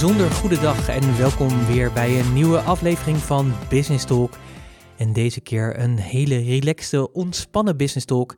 bijzonder 0.00 0.30
goede 0.30 0.60
dag 0.60 0.88
en 0.88 1.16
welkom 1.16 1.66
weer 1.66 1.92
bij 1.92 2.20
een 2.20 2.32
nieuwe 2.32 2.58
aflevering 2.58 3.16
van 3.16 3.52
Business 3.68 4.04
Talk. 4.04 4.38
En 4.96 5.12
deze 5.12 5.40
keer 5.40 5.78
een 5.80 5.98
hele 5.98 6.38
relaxte, 6.38 7.12
ontspannen 7.12 7.76
Business 7.76 8.06
Talk. 8.06 8.36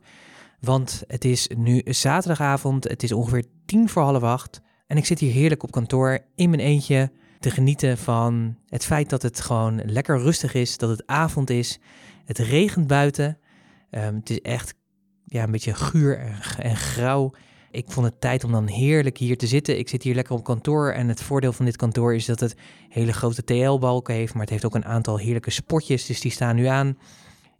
Want 0.59 1.03
het 1.07 1.25
is 1.25 1.49
nu 1.57 1.81
zaterdagavond, 1.85 2.83
het 2.83 3.03
is 3.03 3.11
ongeveer 3.11 3.45
tien 3.65 3.89
voor 3.89 4.01
half 4.01 4.23
acht. 4.23 4.61
En 4.87 4.97
ik 4.97 5.05
zit 5.05 5.19
hier 5.19 5.31
heerlijk 5.31 5.63
op 5.63 5.71
kantoor 5.71 6.19
in 6.35 6.49
mijn 6.49 6.61
eentje 6.61 7.11
te 7.39 7.51
genieten 7.51 7.97
van 7.97 8.57
het 8.67 8.85
feit 8.85 9.09
dat 9.09 9.21
het 9.21 9.41
gewoon 9.41 9.81
lekker 9.85 10.19
rustig 10.19 10.53
is, 10.53 10.77
dat 10.77 10.89
het 10.89 11.07
avond 11.07 11.49
is. 11.49 11.79
Het 12.25 12.37
regent 12.37 12.87
buiten. 12.87 13.37
Ehm, 13.89 14.15
het 14.15 14.29
is 14.29 14.41
echt 14.41 14.73
ja, 15.25 15.43
een 15.43 15.51
beetje 15.51 15.73
guur 15.73 16.19
en, 16.19 16.35
en 16.57 16.75
grauw. 16.75 17.31
Ik 17.71 17.85
vond 17.87 18.05
het 18.05 18.21
tijd 18.21 18.43
om 18.43 18.51
dan 18.51 18.67
heerlijk 18.67 19.17
hier 19.17 19.37
te 19.37 19.47
zitten. 19.47 19.77
Ik 19.77 19.89
zit 19.89 20.03
hier 20.03 20.15
lekker 20.15 20.35
op 20.35 20.43
kantoor 20.43 20.91
en 20.91 21.07
het 21.07 21.21
voordeel 21.21 21.53
van 21.53 21.65
dit 21.65 21.75
kantoor 21.75 22.15
is 22.15 22.25
dat 22.25 22.39
het 22.39 22.55
hele 22.89 23.13
grote 23.13 23.43
TL-balken 23.43 24.13
heeft, 24.13 24.33
maar 24.33 24.41
het 24.41 24.49
heeft 24.49 24.65
ook 24.65 24.75
een 24.75 24.85
aantal 24.85 25.17
heerlijke 25.17 25.51
spotjes, 25.51 26.05
dus 26.05 26.21
die 26.21 26.31
staan 26.31 26.55
nu 26.55 26.65
aan. 26.65 26.97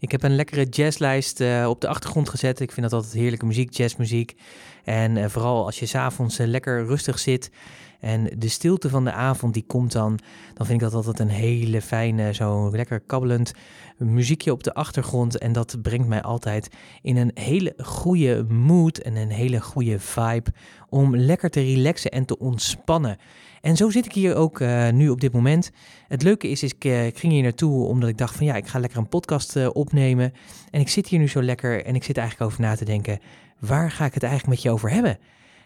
Ik 0.02 0.12
heb 0.12 0.24
een 0.24 0.36
lekkere 0.36 0.66
jazzlijst 0.66 1.40
uh, 1.40 1.68
op 1.70 1.82
de 1.82 1.88
achtergrond 1.88 2.30
gezet. 2.30 2.60
Ik 2.60 2.72
vind 2.72 2.90
dat 2.90 2.94
altijd 2.94 3.22
heerlijke 3.22 3.46
muziek, 3.46 3.74
jazzmuziek. 3.74 4.36
En 4.84 5.16
uh, 5.16 5.26
vooral 5.26 5.66
als 5.66 5.80
je 5.80 5.86
s'avonds 5.86 6.40
uh, 6.40 6.48
lekker 6.48 6.86
rustig 6.86 7.20
zit 7.20 7.52
en 8.00 8.30
de 8.38 8.48
stilte 8.48 8.90
van 8.90 9.04
de 9.04 9.12
avond 9.12 9.54
die 9.54 9.64
komt 9.68 9.92
dan, 9.92 10.20
dan 10.54 10.66
vind 10.66 10.82
ik 10.82 10.90
dat 10.90 10.94
altijd 10.94 11.20
een 11.20 11.36
hele 11.36 11.82
fijne, 11.82 12.34
zo 12.34 12.72
lekker 12.72 13.00
kabbelend 13.00 13.54
muziekje 13.98 14.52
op 14.52 14.64
de 14.64 14.74
achtergrond. 14.74 15.38
En 15.38 15.52
dat 15.54 15.78
brengt 15.82 16.08
mij 16.08 16.22
altijd 16.22 16.70
in 17.02 17.18
een 17.18 17.32
hele 17.34 17.74
goede 17.78 18.44
mood 18.44 18.98
en 18.98 19.16
een 19.16 19.32
hele 19.32 19.62
goede 19.62 20.00
vibe 20.00 20.54
om 20.90 21.16
lekker 21.16 21.50
te 21.50 21.62
relaxen 21.62 22.12
en 22.12 22.26
te 22.26 22.40
ontspannen. 22.40 23.18
En 23.62 23.76
zo 23.76 23.90
zit 23.90 24.06
ik 24.06 24.14
hier 24.14 24.36
ook 24.36 24.60
uh, 24.60 24.90
nu 24.90 25.10
op 25.10 25.22
dit 25.22 25.34
moment. 25.34 25.72
Het 26.08 26.24
leuke 26.24 26.50
is, 26.50 26.64
ik, 26.64 26.86
uh, 26.86 27.06
ik, 27.06 27.18
ging 27.18 27.34
hier 27.34 27.44
naartoe 27.44 27.86
omdat 27.86 28.10
ik 28.10 28.18
dacht 28.18 28.36
van 28.36 28.46
ja, 28.46 28.56
ik 28.56 28.68
ga 28.68 28.80
lekker 28.80 29.00
een 29.00 29.08
podcast 29.08 29.56
uh, 29.56 29.70
opnemen. 29.74 30.34
En 30.72 30.80
ik 30.80 30.90
zit 30.90 31.08
hier 31.08 31.20
nu 31.20 31.28
zo 31.28 31.42
lekker 31.42 31.86
en 31.86 31.96
ik 31.96 32.04
zit 32.04 32.18
eigenlijk 32.18 32.52
over 32.52 32.64
na 32.64 32.76
te 32.76 32.86
denken, 32.86 33.20
waar 33.60 33.92
ga 33.92 34.06
ik 34.06 34.14
het 34.14 34.24
eigenlijk 34.24 34.54
met 34.54 34.64
je 34.64 34.72
over 34.72 34.92
hebben? 34.92 35.18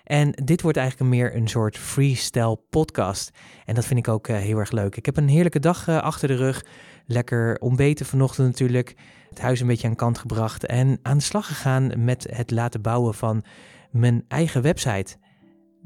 En 0.04 0.32
dit 0.32 0.62
wordt 0.62 0.78
eigenlijk 0.78 1.10
meer 1.10 1.36
een 1.36 1.48
soort 1.48 1.78
freestyle 1.78 2.60
podcast. 2.70 3.32
En 3.66 3.76
dat 3.76 3.86
vind 3.86 4.00
ik 4.00 4.08
ook 4.08 4.28
heel 4.28 4.58
erg 4.58 4.72
leuk. 4.72 4.96
Ik 4.96 5.06
heb 5.06 5.18
een 5.18 5.28
heerlijke 5.28 5.60
dag 5.60 5.88
achter 5.90 6.28
de 6.28 6.36
rug. 6.36 6.66
Lekker 7.06 7.58
ontbeten 7.60 8.06
vanochtend 8.06 8.48
natuurlijk. 8.48 8.96
Het 9.30 9.40
huis 9.40 9.60
een 9.60 9.68
beetje 9.68 9.88
aan 9.88 9.96
kant 9.96 10.18
gebracht. 10.18 10.66
En 10.66 11.00
aan 11.02 11.18
de 11.18 11.24
slag 11.24 11.48
gegaan 11.48 12.04
met 12.04 12.28
het 12.32 12.52
laten 12.52 12.82
bouwen 12.82 13.14
van 13.14 13.44
mijn 13.92 14.26
eigen 14.28 14.62
website 14.62 15.18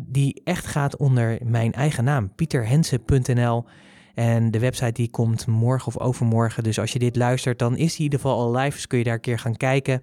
die 0.07 0.41
echt 0.43 0.65
gaat 0.65 0.97
onder 0.97 1.37
mijn 1.43 1.73
eigen 1.73 2.03
naam, 2.03 2.35
pieterhensen.nl. 2.35 3.65
En 4.13 4.51
de 4.51 4.59
website 4.59 4.91
die 4.91 5.09
komt 5.09 5.47
morgen 5.47 5.87
of 5.87 5.99
overmorgen. 5.99 6.63
Dus 6.63 6.79
als 6.79 6.93
je 6.93 6.99
dit 6.99 7.15
luistert, 7.15 7.59
dan 7.59 7.77
is 7.77 7.89
die 7.89 7.97
in 7.97 8.03
ieder 8.03 8.19
geval 8.19 8.39
al 8.39 8.55
live. 8.55 8.75
Dus 8.75 8.87
kun 8.87 8.97
je 8.97 9.03
daar 9.03 9.13
een 9.13 9.19
keer 9.19 9.39
gaan 9.39 9.57
kijken. 9.57 10.01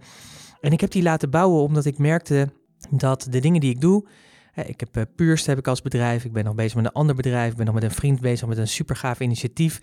En 0.61 0.73
ik 0.73 0.81
heb 0.81 0.91
die 0.91 1.03
laten 1.03 1.31
bouwen 1.31 1.63
omdat 1.63 1.85
ik 1.85 1.99
merkte 1.99 2.49
dat 2.91 3.27
de 3.31 3.41
dingen 3.41 3.61
die 3.61 3.71
ik 3.71 3.81
doe. 3.81 4.07
Ik 4.55 4.81
heb 4.81 4.97
uh, 4.97 5.03
Purst 5.17 5.47
heb 5.47 5.59
ik 5.59 5.69
als 5.69 5.83
bedrijf. 5.83 6.25
Ik 6.25 6.33
ben 6.33 6.45
nog 6.45 6.55
bezig 6.55 6.75
met 6.75 6.85
een 6.85 6.93
ander 6.93 7.15
bedrijf. 7.15 7.51
Ik 7.51 7.57
ben 7.57 7.67
nog 7.67 7.75
met 7.75 7.85
een 7.85 7.91
vriend 7.91 8.21
bezig 8.21 8.49
met 8.49 8.59
een 8.59 8.69
super 8.69 8.97
gaaf 8.97 9.21
initiatief 9.21 9.81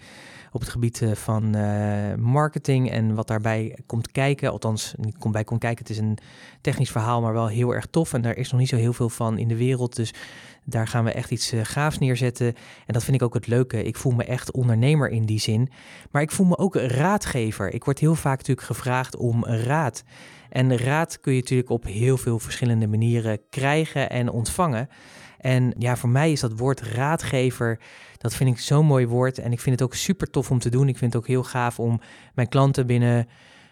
op 0.53 0.61
het 0.61 0.69
gebied 0.69 1.01
uh, 1.01 1.11
van 1.11 1.55
uh, 1.55 2.15
marketing 2.15 2.91
en 2.91 3.15
wat 3.15 3.27
daarbij 3.27 3.77
komt 3.85 4.11
kijken. 4.11 4.51
Althans, 4.51 4.93
niet 4.97 5.17
komt 5.17 5.33
bij 5.33 5.43
komt 5.43 5.59
kijken. 5.59 5.85
Het 5.85 5.89
is 5.89 5.97
een 5.97 6.17
technisch 6.61 6.91
verhaal, 6.91 7.21
maar 7.21 7.33
wel 7.33 7.47
heel 7.47 7.73
erg 7.73 7.85
tof. 7.85 8.13
En 8.13 8.21
daar 8.21 8.37
is 8.37 8.51
nog 8.51 8.59
niet 8.59 8.69
zo 8.69 8.75
heel 8.75 8.93
veel 8.93 9.09
van 9.09 9.37
in 9.37 9.47
de 9.47 9.55
wereld. 9.55 9.95
Dus 9.95 10.13
daar 10.63 10.87
gaan 10.87 11.03
we 11.03 11.11
echt 11.11 11.31
iets 11.31 11.53
uh, 11.53 11.61
gaafs 11.63 11.97
neerzetten. 11.97 12.47
En 12.85 12.93
dat 12.93 13.03
vind 13.03 13.15
ik 13.15 13.23
ook 13.23 13.33
het 13.33 13.47
leuke. 13.47 13.83
Ik 13.83 13.95
voel 13.95 14.11
me 14.11 14.23
echt 14.23 14.51
ondernemer 14.51 15.09
in 15.09 15.25
die 15.25 15.39
zin. 15.39 15.69
Maar 16.11 16.21
ik 16.21 16.31
voel 16.31 16.45
me 16.45 16.57
ook 16.57 16.75
raadgever. 16.75 17.73
Ik 17.73 17.83
word 17.83 17.99
heel 17.99 18.15
vaak 18.15 18.37
natuurlijk 18.37 18.67
gevraagd 18.67 19.15
om 19.15 19.45
raad. 19.45 20.03
En 20.49 20.77
raad 20.77 21.19
kun 21.19 21.33
je 21.33 21.39
natuurlijk 21.39 21.69
op 21.69 21.85
heel 21.85 22.17
veel 22.17 22.39
verschillende 22.39 22.87
manieren 22.87 23.39
krijgen 23.49 24.09
en 24.09 24.29
ontvangen. 24.29 24.89
En 25.43 25.73
ja, 25.77 25.95
voor 25.95 26.09
mij 26.09 26.31
is 26.31 26.39
dat 26.39 26.57
woord 26.57 26.81
raadgever, 26.81 27.79
dat 28.17 28.35
vind 28.35 28.49
ik 28.49 28.59
zo'n 28.59 28.85
mooi 28.85 29.07
woord. 29.07 29.39
En 29.39 29.51
ik 29.51 29.59
vind 29.59 29.79
het 29.79 29.89
ook 29.89 29.95
super 29.95 30.29
tof 30.29 30.51
om 30.51 30.59
te 30.59 30.69
doen. 30.69 30.87
Ik 30.87 30.97
vind 30.97 31.13
het 31.13 31.21
ook 31.21 31.27
heel 31.27 31.43
gaaf 31.43 31.79
om 31.79 32.01
mijn 32.33 32.47
klanten 32.47 32.87
binnen, 32.87 33.27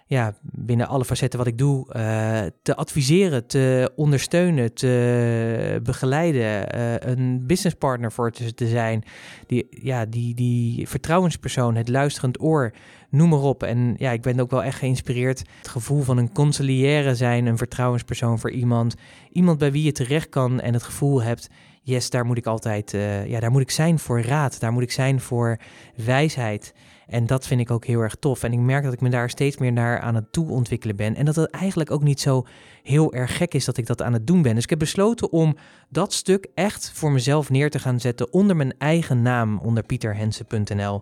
ja, 0.05 0.33
binnen 0.41 0.87
alle 0.87 1.05
facetten 1.05 1.39
wat 1.39 1.47
ik 1.47 1.57
doe, 1.57 1.87
uh, 1.95 2.41
te 2.61 2.75
adviseren, 2.75 3.47
te 3.47 3.91
ondersteunen, 3.95 4.73
te 4.73 5.79
begeleiden. 5.83 6.75
Uh, 6.75 6.93
een 6.97 7.45
businesspartner 7.45 8.11
voor 8.11 8.31
te 8.31 8.67
zijn. 8.67 9.03
Die, 9.47 9.67
ja, 9.69 10.05
die, 10.05 10.33
die 10.33 10.87
vertrouwenspersoon, 10.87 11.75
het 11.75 11.89
luisterend 11.89 12.41
oor, 12.41 12.73
noem 13.11 13.29
maar 13.29 13.39
op. 13.39 13.63
En 13.63 13.95
ja, 13.97 14.11
ik 14.11 14.21
ben 14.21 14.39
ook 14.39 14.51
wel 14.51 14.63
echt 14.63 14.77
geïnspireerd. 14.77 15.43
Het 15.57 15.67
gevoel 15.67 16.01
van 16.01 16.17
een 16.17 16.31
consiglière 16.31 17.15
zijn, 17.15 17.45
een 17.45 17.57
vertrouwenspersoon 17.57 18.39
voor 18.39 18.51
iemand. 18.51 18.95
Iemand 19.31 19.57
bij 19.57 19.71
wie 19.71 19.83
je 19.83 19.91
terecht 19.91 20.29
kan 20.29 20.59
en 20.59 20.73
het 20.73 20.83
gevoel 20.83 21.23
hebt, 21.23 21.49
yes, 21.81 22.09
daar 22.09 22.25
moet 22.25 22.37
ik 22.37 22.45
altijd, 22.45 22.93
uh, 22.93 23.25
ja, 23.27 23.39
daar 23.39 23.51
moet 23.51 23.61
ik 23.61 23.71
zijn 23.71 23.99
voor 23.99 24.21
raad. 24.21 24.59
Daar 24.59 24.71
moet 24.71 24.83
ik 24.83 24.91
zijn 24.91 25.19
voor 25.19 25.57
wijsheid. 25.95 26.73
En 27.11 27.25
dat 27.25 27.47
vind 27.47 27.61
ik 27.61 27.71
ook 27.71 27.85
heel 27.85 27.99
erg 27.99 28.15
tof. 28.15 28.43
En 28.43 28.53
ik 28.53 28.59
merk 28.59 28.83
dat 28.83 28.93
ik 28.93 29.01
me 29.01 29.09
daar 29.09 29.29
steeds 29.29 29.57
meer 29.57 29.71
naar 29.71 29.99
aan 29.99 30.15
het 30.15 30.31
toe 30.31 30.49
ontwikkelen 30.49 30.95
ben. 30.95 31.15
En 31.15 31.25
dat 31.25 31.35
het 31.35 31.49
eigenlijk 31.49 31.91
ook 31.91 32.03
niet 32.03 32.19
zo 32.19 32.45
heel 32.83 33.13
erg 33.13 33.37
gek 33.37 33.53
is 33.53 33.65
dat 33.65 33.77
ik 33.77 33.85
dat 33.85 34.01
aan 34.01 34.13
het 34.13 34.27
doen 34.27 34.41
ben. 34.41 34.53
Dus 34.55 34.63
ik 34.63 34.69
heb 34.69 34.79
besloten 34.79 35.31
om 35.31 35.55
dat 35.89 36.13
stuk 36.13 36.47
echt 36.53 36.91
voor 36.93 37.11
mezelf 37.11 37.49
neer 37.49 37.69
te 37.69 37.79
gaan 37.79 37.99
zetten 37.99 38.33
onder 38.33 38.55
mijn 38.55 38.73
eigen 38.77 39.21
naam, 39.21 39.59
onder 39.59 39.83
pieterhensen.nl. 39.83 41.01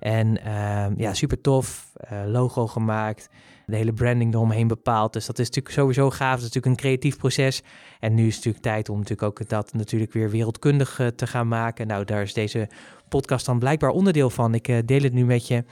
En 0.00 0.38
uh, 0.46 0.86
ja, 0.96 1.14
super 1.14 1.40
tof. 1.40 1.92
Uh, 2.12 2.18
logo 2.26 2.66
gemaakt. 2.66 3.28
De 3.66 3.76
hele 3.76 3.92
branding 3.92 4.34
eromheen 4.34 4.68
bepaald. 4.68 5.12
Dus 5.12 5.26
dat 5.26 5.38
is 5.38 5.46
natuurlijk 5.46 5.74
sowieso 5.74 6.10
gaaf. 6.10 6.40
Dat 6.40 6.48
is 6.48 6.54
natuurlijk 6.54 6.66
een 6.66 6.88
creatief 6.88 7.16
proces. 7.16 7.62
En 8.00 8.14
nu 8.14 8.26
is 8.26 8.34
het 8.34 8.44
natuurlijk 8.44 8.64
tijd 8.64 8.88
om 8.88 8.98
natuurlijk 8.98 9.28
ook 9.28 9.48
dat 9.48 9.72
natuurlijk 9.72 10.12
weer 10.12 10.30
wereldkundig 10.30 10.98
uh, 10.98 11.06
te 11.06 11.26
gaan 11.26 11.48
maken. 11.48 11.86
Nou, 11.86 12.04
daar 12.04 12.22
is 12.22 12.34
deze 12.34 12.68
podcast 13.08 13.46
dan 13.46 13.58
blijkbaar 13.58 13.90
onderdeel 13.90 14.30
van. 14.30 14.54
Ik 14.54 14.68
uh, 14.68 14.78
deel 14.84 15.02
het 15.02 15.12
nu 15.12 15.24
met 15.24 15.46
je. 15.46 15.64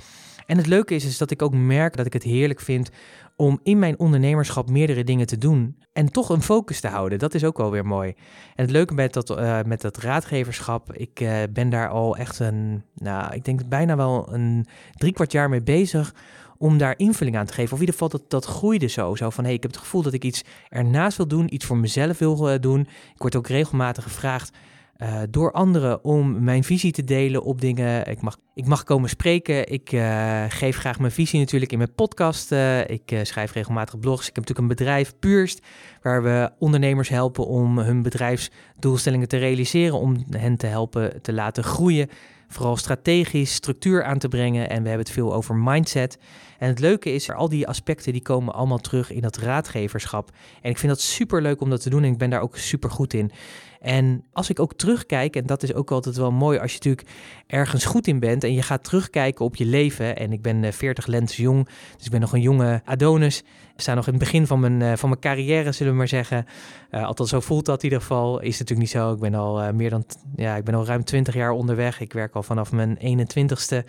En 0.47 0.57
het 0.57 0.67
leuke 0.67 0.95
is, 0.95 1.05
is 1.05 1.19
dat 1.19 1.31
ik 1.31 1.43
ook 1.43 1.55
merk 1.55 1.97
dat 1.97 2.07
ik 2.07 2.13
het 2.13 2.23
heerlijk 2.23 2.61
vind 2.61 2.91
om 3.37 3.61
in 3.63 3.79
mijn 3.79 3.99
ondernemerschap 3.99 4.71
meerdere 4.71 5.05
dingen 5.05 5.27
te 5.27 5.39
doen 5.39 5.77
en 5.93 6.13
toch 6.13 6.29
een 6.29 6.43
focus 6.43 6.81
te 6.81 6.89
houden. 6.89 7.19
Dat 7.19 7.35
is 7.35 7.45
ook 7.45 7.57
wel 7.57 7.71
weer 7.71 7.87
mooi. 7.87 8.15
En 8.55 8.65
het 8.65 8.71
leuke 8.71 8.95
met 8.95 9.13
dat, 9.13 9.31
uh, 9.31 9.63
met 9.63 9.81
dat 9.81 9.97
raadgeverschap, 9.97 10.93
ik 10.93 11.21
uh, 11.21 11.37
ben 11.51 11.71
daar 11.71 11.89
al 11.89 12.17
echt 12.17 12.39
een, 12.39 12.83
nou, 12.95 13.35
ik 13.35 13.45
denk 13.45 13.69
bijna 13.69 13.97
wel 13.97 14.33
een 14.33 14.67
drie 14.93 15.13
kwart 15.13 15.33
jaar 15.33 15.49
mee 15.49 15.63
bezig 15.63 16.15
om 16.59 16.79
daar 16.79 16.95
invulling 16.97 17.37
aan 17.37 17.47
te 17.47 17.53
geven. 17.53 17.73
Of 17.73 17.81
in 17.81 17.87
ieder 17.87 18.01
geval, 18.01 18.19
dat, 18.19 18.31
dat 18.31 18.45
groeide 18.45 18.87
zo. 18.87 19.15
Zo 19.15 19.31
van, 19.31 19.45
hey, 19.45 19.53
ik 19.53 19.63
heb 19.63 19.71
het 19.71 19.81
gevoel 19.81 20.03
dat 20.03 20.13
ik 20.13 20.25
iets 20.25 20.45
ernaast 20.69 21.17
wil 21.17 21.29
doen, 21.29 21.55
iets 21.55 21.65
voor 21.65 21.77
mezelf 21.77 22.19
wil 22.19 22.61
doen. 22.61 22.81
Ik 23.15 23.23
word 23.23 23.37
ook 23.37 23.49
regelmatig 23.49 24.05
gevraagd 24.05 24.57
uh, 24.99 25.21
door 25.31 25.53
anderen 25.53 26.05
om 26.05 26.45
mijn 26.45 26.65
visie 26.65 26.93
te 26.93 27.05
delen 27.05 27.43
op 27.43 27.61
dingen. 27.61 28.07
Ik 28.07 28.21
mag, 28.21 28.37
ik 28.55 28.67
mag 28.67 28.85
komen 28.85 29.09
spreken. 29.09 29.73
Ik 29.73 29.93
uh, 29.93 30.45
geef 30.49 30.77
graag 30.77 30.99
mijn 30.99 31.13
visie 31.13 31.39
natuurlijk 31.39 31.73
in 31.73 31.79
mijn 31.79 31.95
podcast. 31.95 32.53
Uh, 32.53 32.89
ik 32.89 33.21
schrijf 33.23 33.53
regelmatig 33.53 33.99
blogs. 33.99 34.29
Ik 34.29 34.35
heb 34.35 34.49
natuurlijk 34.49 34.61
een 34.61 34.77
bedrijf, 34.77 35.15
Purst, 35.19 35.67
waar 36.03 36.23
we 36.23 36.51
ondernemers 36.59 37.09
helpen 37.09 37.47
om 37.47 37.79
hun 37.79 38.03
bedrijfsdoelstellingen 38.03 39.29
te 39.29 39.37
realiseren. 39.37 39.99
Om 39.99 40.25
hen 40.31 40.57
te 40.57 40.67
helpen 40.67 41.23
te 41.23 41.33
laten 41.33 41.65
groeien. 41.65 42.09
Vooral 42.49 42.77
strategisch 42.77 43.55
structuur 43.55 44.05
aan 44.05 44.19
te 44.19 44.29
brengen. 44.29 44.71
En 44.71 44.83
we 44.83 44.89
hebben 44.89 45.07
het 45.07 45.15
veel 45.15 45.35
over 45.35 45.57
mindset. 45.57 46.19
En 46.65 46.71
het 46.71 46.79
leuke 46.79 47.13
is, 47.13 47.31
al 47.31 47.49
die 47.49 47.69
aspecten 47.69 48.13
die 48.13 48.23
komen 48.23 48.55
allemaal 48.55 48.79
terug 48.79 49.11
in 49.11 49.21
dat 49.21 49.37
raadgeverschap. 49.37 50.31
En 50.63 50.71
ik 50.71 50.79
vind 50.79 50.93
dat 50.93 51.01
super 51.01 51.43
leuk 51.43 51.61
om 51.61 51.71
dat 51.71 51.83
te 51.83 51.91
doen 51.91 52.03
en 52.03 52.13
ik 52.13 52.19
ben 52.19 52.31
daar 52.31 52.41
ook 52.41 52.57
super 52.57 52.91
goed 52.91 53.15
in. 53.15 53.33
En 53.81 54.25
als 54.33 54.51
ik 54.51 54.61
ook 54.61 54.75
terugkijk, 54.75 55.37
en 55.37 55.47
dat 55.47 55.63
is 55.63 55.75
ook 55.75 55.91
altijd 55.91 56.17
wel 56.17 56.33
mooi 56.33 56.59
als 56.59 56.73
je 56.73 56.77
natuurlijk 56.77 57.09
ergens 57.47 57.85
goed 57.85 58.07
in 58.07 58.19
bent 58.19 58.45
en 58.45 58.53
je 58.53 58.63
gaat 58.63 58.85
terugkijken 58.85 59.45
op 59.45 59.57
je 59.57 59.65
leven. 59.65 60.17
En 60.17 60.33
ik 60.33 60.43
ben 60.43 60.73
40 60.73 61.07
lentes 61.07 61.37
jong, 61.37 61.69
dus 61.97 62.05
ik 62.05 62.11
ben 62.11 62.21
nog 62.21 62.33
een 62.33 62.41
jonge 62.41 62.83
Adonis. 62.85 63.39
Ik 63.75 63.81
sta 63.81 63.95
nog 63.95 64.07
in 64.07 64.13
het 64.13 64.23
begin 64.23 64.47
van 64.47 64.61
mijn, 64.61 64.81
uh, 64.81 64.93
van 64.97 65.09
mijn 65.09 65.21
carrière, 65.21 65.73
zullen 65.73 65.93
we 65.93 65.99
maar 65.99 66.09
zeggen. 66.09 66.47
Uh, 66.91 67.05
althans, 67.07 67.31
zo 67.31 67.41
voelt 67.41 67.65
dat 67.65 67.79
in 67.79 67.85
ieder 67.85 68.01
geval. 68.01 68.41
Is 68.41 68.59
natuurlijk 68.59 68.81
niet 68.81 68.91
zo. 68.91 69.13
Ik 69.13 69.21
ben 69.21 69.35
al 69.35 69.73
meer 69.73 69.91
dan, 69.91 70.05
ja, 70.37 70.57
ik 70.57 70.65
ben 70.65 70.75
al 70.75 70.87
ruim 70.87 71.05
20 71.05 71.35
jaar 71.35 71.51
onderweg. 71.51 72.01
Ik 72.01 72.13
werk 72.13 72.35
al 72.35 72.43
vanaf 72.43 72.73
mijn 72.73 72.99
21ste. 72.99 73.85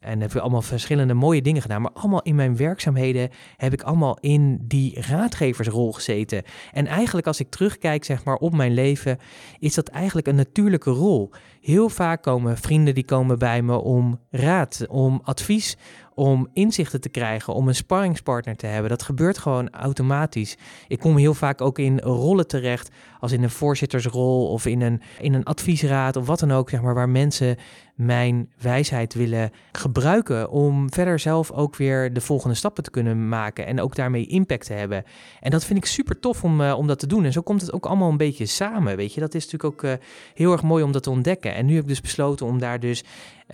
En 0.00 0.20
heb 0.20 0.36
allemaal 0.36 0.62
verschillende 0.62 1.14
mooie 1.14 1.42
dingen 1.42 1.62
gedaan. 1.62 1.82
Maar 1.82 1.92
allemaal 1.92 2.22
in 2.22 2.34
mijn 2.34 2.56
werkzaamheden 2.56 3.30
heb 3.56 3.72
ik 3.72 3.82
allemaal 3.82 4.18
in 4.20 4.58
die 4.62 5.00
raadgeversrol 5.00 5.92
gezeten. 5.92 6.42
En 6.72 6.86
eigenlijk 6.86 7.26
als 7.26 7.40
ik 7.40 7.50
terugkijk 7.50 8.04
zeg 8.04 8.24
maar, 8.24 8.36
op 8.36 8.54
mijn 8.54 8.74
leven, 8.74 9.18
is 9.58 9.74
dat 9.74 9.88
eigenlijk 9.88 10.26
een 10.26 10.34
natuurlijke 10.34 10.90
rol. 10.90 11.30
Heel 11.60 11.88
vaak 11.88 12.22
komen 12.22 12.58
vrienden 12.58 12.94
die 12.94 13.04
komen 13.04 13.38
bij 13.38 13.62
me 13.62 13.76
om 13.76 14.20
raad, 14.30 14.84
om 14.88 15.20
advies, 15.24 15.76
om 16.14 16.48
inzichten 16.52 17.00
te 17.00 17.08
krijgen, 17.08 17.54
om 17.54 17.68
een 17.68 17.74
sparringspartner 17.74 18.56
te 18.56 18.66
hebben. 18.66 18.90
Dat 18.90 19.02
gebeurt 19.02 19.38
gewoon 19.38 19.70
automatisch. 19.70 20.56
Ik 20.88 20.98
kom 20.98 21.16
heel 21.16 21.34
vaak 21.34 21.60
ook 21.60 21.78
in 21.78 21.98
rollen 21.98 22.46
terecht, 22.46 22.90
als 23.20 23.32
in 23.32 23.42
een 23.42 23.50
voorzittersrol 23.50 24.48
of 24.48 24.66
in 24.66 24.80
een, 24.80 25.00
in 25.20 25.34
een 25.34 25.44
adviesraad 25.44 26.16
of 26.16 26.26
wat 26.26 26.38
dan 26.38 26.52
ook, 26.52 26.70
zeg 26.70 26.82
maar, 26.82 26.94
waar 26.94 27.08
mensen 27.08 27.56
mijn 27.94 28.48
wijsheid 28.60 29.14
willen 29.14 29.50
gebruiken 29.72 30.50
om 30.50 30.92
verder 30.92 31.18
zelf 31.18 31.50
ook 31.50 31.76
weer 31.76 32.12
de 32.12 32.20
volgende 32.20 32.54
stappen 32.54 32.82
te 32.82 32.90
kunnen 32.90 33.28
maken 33.28 33.66
en 33.66 33.80
ook 33.80 33.94
daarmee 33.94 34.26
impact 34.26 34.66
te 34.66 34.72
hebben. 34.72 35.04
En 35.40 35.50
dat 35.50 35.64
vind 35.64 35.78
ik 35.78 35.84
super 35.84 36.20
tof 36.20 36.44
om, 36.44 36.60
uh, 36.60 36.78
om 36.78 36.86
dat 36.86 36.98
te 36.98 37.06
doen. 37.06 37.24
En 37.24 37.32
zo 37.32 37.40
komt 37.40 37.60
het 37.60 37.72
ook 37.72 37.86
allemaal 37.86 38.10
een 38.10 38.16
beetje 38.16 38.46
samen, 38.46 38.96
weet 38.96 39.14
je. 39.14 39.20
Dat 39.20 39.34
is 39.34 39.44
natuurlijk 39.44 39.74
ook 39.74 39.82
uh, 39.82 39.92
heel 40.34 40.52
erg 40.52 40.62
mooi 40.62 40.84
om 40.84 40.92
dat 40.92 41.02
te 41.02 41.10
ontdekken. 41.10 41.54
En 41.54 41.66
nu 41.66 41.74
heb 41.74 41.82
ik 41.82 41.88
dus 41.88 42.00
besloten 42.00 42.46
om 42.46 42.58
daar 42.58 42.80
dus 42.80 43.04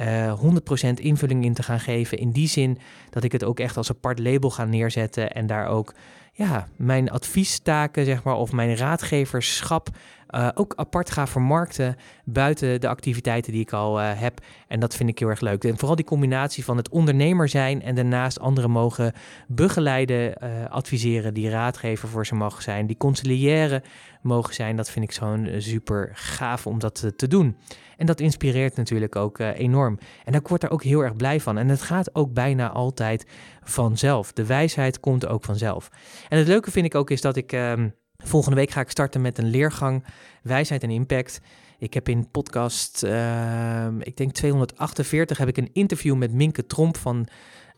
uh, 0.01 0.27
eh, 0.27 0.41
100% 0.87 0.89
invulling 0.95 1.45
in 1.45 1.55
te 1.55 1.63
gaan 1.63 1.81
geven. 1.81 2.19
In 2.19 2.31
die 2.31 2.49
zin 2.49 2.79
dat 3.11 3.25
ik 3.25 3.33
het 3.33 3.45
ook 3.45 3.61
echt 3.61 3.77
als 3.77 3.91
apart 3.91 4.19
label 4.19 4.51
ga 4.51 4.65
neerzetten 4.65 5.33
en 5.33 5.47
daar 5.47 5.69
ook 5.69 5.95
ja, 6.37 6.69
mijn 6.77 7.11
adviestaken, 7.11 8.05
zeg 8.05 8.23
maar, 8.23 8.37
of 8.37 8.53
mijn 8.53 8.77
raadgeverschap 8.77 9.89
uh, 10.31 10.49
ook 10.55 10.73
apart 10.77 11.11
ga 11.11 11.27
vermarkten 11.27 11.97
buiten 12.25 12.81
de 12.81 12.89
activiteiten 12.89 13.53
die 13.53 13.61
ik 13.61 13.73
al 13.73 14.01
uh, 14.01 14.11
heb. 14.15 14.41
En 14.69 14.81
dat 14.81 14.95
vind 14.95 15.09
ik 15.09 15.19
heel 15.19 15.29
erg 15.29 15.41
leuk. 15.41 15.65
En 15.65 15.79
vooral 15.79 15.97
die 15.97 16.05
combinatie 16.05 16.65
van 16.65 16.77
het 16.77 16.89
ondernemer 16.89 17.49
zijn 17.49 17.83
en 17.83 17.95
daarnaast 17.95 18.41
anderen 18.41 18.71
mogen 18.71 19.13
begeleiden, 19.49 20.35
uh, 20.43 20.67
adviseren, 20.69 21.35
die 21.35 21.51
raadgever 21.51 22.09
voor 22.09 22.27
ze 22.27 22.35
mogen 22.35 22.63
zijn, 22.63 22.87
die 22.87 22.97
conciliëren 22.97 23.83
mogen 24.23 24.55
zijn. 24.55 24.77
Dat 24.77 24.91
vind 24.91 25.05
ik 25.05 25.13
zo'n 25.13 25.49
super 25.59 26.11
gaaf 26.13 26.67
om 26.67 26.79
dat 26.79 26.95
te, 26.95 27.17
te 27.17 27.29
doen. 27.29 27.57
En 27.97 28.07
dat 28.07 28.21
inspireert 28.21 28.77
natuurlijk 28.77 29.17
ook 29.17 29.39
enorm. 29.39 29.99
En 30.25 30.35
ik 30.35 30.49
word 30.49 30.63
er 30.63 30.71
ook 30.71 30.83
heel 30.83 31.01
erg 31.01 31.17
blij 31.17 31.41
van. 31.41 31.59
En 31.59 31.69
het 31.69 31.83
gaat 31.83 32.15
ook 32.15 32.33
bijna 32.33 32.71
altijd 32.71 33.27
vanzelf. 33.63 34.33
De 34.33 34.47
wijsheid 34.47 35.01
komt 35.01 35.27
ook 35.27 35.45
vanzelf. 35.45 35.91
En 36.29 36.39
het 36.39 36.47
leuke 36.47 36.71
vind 36.71 36.87
ik 36.87 36.95
ook 36.95 37.11
is 37.11 37.21
dat 37.21 37.37
ik. 37.37 37.53
Ehm, 37.53 37.89
Volgende 38.27 38.57
week 38.57 38.71
ga 38.71 38.81
ik 38.81 38.91
starten 38.91 39.21
met 39.21 39.39
een 39.39 39.51
leergang 39.51 40.05
Wijsheid 40.43 40.83
en 40.83 40.91
Impact. 40.91 41.41
Ik 41.79 41.95
heb 41.95 42.09
in 42.09 42.31
podcast, 42.31 43.05
uh, 43.05 43.87
ik 44.01 44.17
denk 44.17 44.33
248, 44.33 45.39
heb 45.39 45.49
ik 45.49 45.57
een 45.57 45.71
interview 45.73 46.17
met 46.17 46.33
Minke 46.33 46.67
Tromp 46.67 46.97
van 46.97 47.27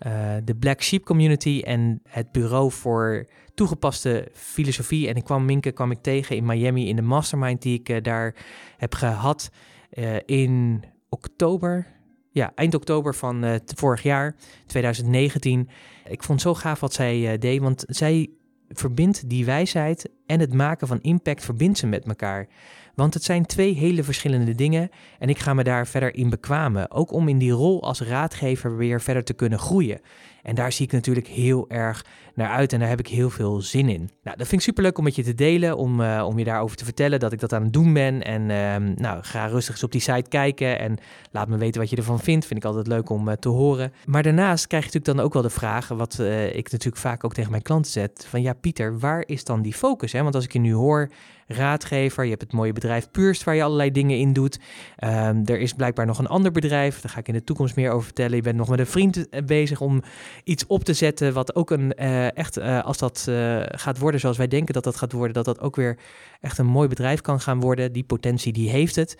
uh, 0.06 0.34
de 0.44 0.54
Black 0.54 0.82
Sheep 0.82 1.04
Community 1.04 1.62
en 1.64 2.00
het 2.08 2.32
Bureau 2.32 2.70
voor 2.72 3.26
Toegepaste 3.54 4.28
Filosofie. 4.32 5.08
En 5.08 5.16
ik 5.16 5.24
kwam 5.24 5.44
Minke 5.44 5.72
kwam 5.72 5.90
ik 5.90 6.02
tegen 6.02 6.36
in 6.36 6.44
Miami 6.44 6.88
in 6.88 6.96
de 6.96 7.02
mastermind 7.02 7.62
die 7.62 7.78
ik 7.78 7.88
uh, 7.88 8.02
daar 8.02 8.34
heb 8.76 8.94
gehad 8.94 9.50
uh, 9.92 10.16
in 10.24 10.84
oktober. 11.08 11.86
Ja, 12.30 12.52
eind 12.54 12.74
oktober 12.74 13.14
van 13.14 13.60
vorig 13.74 14.02
jaar, 14.02 14.36
2019. 14.66 15.68
Ik 16.04 16.22
vond 16.22 16.42
het 16.42 16.48
zo 16.48 16.54
gaaf 16.54 16.80
wat 16.80 16.92
zij 16.92 17.38
deed, 17.38 17.60
want 17.60 17.84
zij 17.86 18.30
verbindt 18.68 19.28
die 19.28 19.44
wijsheid 19.44 20.10
en 20.26 20.40
het 20.40 20.54
maken 20.54 20.86
van 20.88 21.00
impact 21.00 21.44
verbindt 21.44 21.78
ze 21.78 21.86
met 21.86 22.04
elkaar. 22.04 22.48
Want 22.94 23.14
het 23.14 23.22
zijn 23.22 23.46
twee 23.46 23.74
hele 23.74 24.02
verschillende 24.02 24.54
dingen 24.54 24.90
en 25.18 25.28
ik 25.28 25.38
ga 25.38 25.54
me 25.54 25.64
daar 25.64 25.86
verder 25.86 26.14
in 26.14 26.30
bekwamen. 26.30 26.90
Ook 26.90 27.12
om 27.12 27.28
in 27.28 27.38
die 27.38 27.50
rol 27.50 27.82
als 27.82 28.00
raadgever 28.00 28.76
weer 28.76 29.00
verder 29.00 29.24
te 29.24 29.34
kunnen 29.34 29.58
groeien. 29.58 30.00
En 30.48 30.54
daar 30.54 30.72
zie 30.72 30.86
ik 30.86 30.92
natuurlijk 30.92 31.26
heel 31.26 31.64
erg 31.68 32.04
naar 32.34 32.50
uit 32.50 32.72
en 32.72 32.78
daar 32.78 32.88
heb 32.88 32.98
ik 32.98 33.06
heel 33.06 33.30
veel 33.30 33.60
zin 33.60 33.88
in. 33.88 34.10
Nou, 34.22 34.36
dat 34.36 34.46
vind 34.46 34.60
ik 34.60 34.66
superleuk 34.66 34.98
om 34.98 35.04
met 35.04 35.16
je 35.16 35.22
te 35.22 35.34
delen, 35.34 35.76
om, 35.76 36.00
uh, 36.00 36.24
om 36.26 36.38
je 36.38 36.44
daarover 36.44 36.76
te 36.76 36.84
vertellen 36.84 37.20
dat 37.20 37.32
ik 37.32 37.40
dat 37.40 37.52
aan 37.52 37.62
het 37.62 37.72
doen 37.72 37.92
ben. 37.92 38.22
En 38.22 38.42
uh, 38.42 38.94
nou, 38.94 39.22
ga 39.22 39.46
rustig 39.46 39.74
eens 39.74 39.82
op 39.82 39.92
die 39.92 40.00
site 40.00 40.28
kijken 40.28 40.78
en 40.78 40.98
laat 41.30 41.48
me 41.48 41.56
weten 41.56 41.80
wat 41.80 41.90
je 41.90 41.96
ervan 41.96 42.20
vindt. 42.20 42.46
Vind 42.46 42.60
ik 42.60 42.66
altijd 42.66 42.86
leuk 42.86 43.10
om 43.10 43.28
uh, 43.28 43.34
te 43.34 43.48
horen. 43.48 43.92
Maar 44.06 44.22
daarnaast 44.22 44.66
krijg 44.66 44.84
je 44.84 44.90
natuurlijk 44.90 45.16
dan 45.16 45.26
ook 45.26 45.32
wel 45.32 45.42
de 45.42 45.58
vraag, 45.58 45.88
wat 45.88 46.18
eh, 46.18 46.46
ik 46.56 46.70
natuurlijk 46.70 47.02
vaak 47.02 47.24
ook 47.24 47.34
tegen 47.34 47.50
mijn 47.50 47.62
klanten 47.62 47.92
zet, 47.92 48.26
van 48.28 48.42
ja 48.42 48.52
Pieter, 48.52 48.98
waar 48.98 49.22
is 49.26 49.44
dan 49.44 49.62
die 49.62 49.74
focus? 49.74 50.12
Hè? 50.12 50.22
Want 50.22 50.34
als 50.34 50.44
ik 50.44 50.52
je 50.52 50.58
nu 50.58 50.72
hoor, 50.72 51.10
raadgever. 51.48 52.24
Je 52.24 52.30
hebt 52.30 52.42
het 52.42 52.52
mooie 52.52 52.72
bedrijf 52.72 53.10
Purst 53.10 53.44
waar 53.44 53.54
je 53.54 53.62
allerlei 53.62 53.90
dingen 53.90 54.18
in 54.18 54.32
doet. 54.32 54.58
Um, 55.04 55.42
er 55.44 55.58
is 55.58 55.72
blijkbaar 55.72 56.06
nog 56.06 56.18
een 56.18 56.26
ander 56.26 56.52
bedrijf. 56.52 57.00
Daar 57.00 57.12
ga 57.12 57.18
ik 57.18 57.28
in 57.28 57.34
de 57.34 57.44
toekomst 57.44 57.76
meer 57.76 57.90
over 57.90 58.04
vertellen. 58.04 58.36
Je 58.36 58.42
bent 58.42 58.56
nog 58.56 58.68
met 58.68 58.78
een 58.78 58.86
vriend 58.86 59.28
eh, 59.28 59.44
bezig 59.44 59.80
om 59.80 60.02
iets 60.44 60.66
op 60.66 60.84
te 60.84 60.92
zetten. 60.92 61.32
Wat 61.32 61.54
ook 61.54 61.70
een 61.70 61.92
uh, 61.96 62.36
echt, 62.36 62.58
uh, 62.58 62.84
als 62.84 62.98
dat 62.98 63.28
gaat 63.68 63.98
worden 63.98 64.20
zoals 64.20 64.36
wij 64.36 64.48
denken 64.48 64.74
dat 64.74 64.84
dat 64.84 64.96
gaat 64.96 65.12
worden, 65.12 65.34
dat 65.34 65.44
dat 65.44 65.60
ook 65.60 65.76
weer 65.76 65.98
echt 66.40 66.58
een 66.58 66.66
mooi 66.66 66.88
bedrijf 66.88 67.20
kan 67.20 67.40
gaan 67.40 67.60
worden. 67.60 67.92
Die 67.92 68.04
potentie 68.04 68.52
die 68.52 68.70
heeft 68.70 68.96
het. 68.96 69.18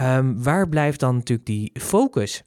Um, 0.00 0.42
waar 0.42 0.68
blijft 0.68 1.00
dan 1.00 1.14
natuurlijk 1.14 1.46
die 1.46 1.70
focus? 1.80 2.42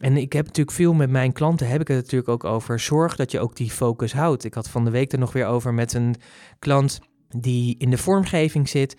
En 0.00 0.16
ik 0.16 0.32
heb 0.32 0.46
natuurlijk 0.46 0.76
veel 0.76 0.94
met 0.94 1.10
mijn 1.10 1.32
klanten, 1.32 1.68
heb 1.68 1.80
ik 1.80 1.88
het 1.88 1.96
natuurlijk 1.96 2.28
ook 2.28 2.44
over. 2.44 2.80
Zorg 2.80 3.16
dat 3.16 3.30
je 3.30 3.40
ook 3.40 3.56
die 3.56 3.70
focus 3.70 4.12
houdt. 4.12 4.44
Ik 4.44 4.54
had 4.54 4.68
van 4.68 4.84
de 4.84 4.90
week 4.90 5.12
er 5.12 5.18
nog 5.18 5.32
weer 5.32 5.46
over 5.46 5.74
met 5.74 5.94
een 5.94 6.14
klant 6.58 7.00
die 7.28 7.74
in 7.78 7.90
de 7.90 7.98
vormgeving 7.98 8.68
zit, 8.68 8.96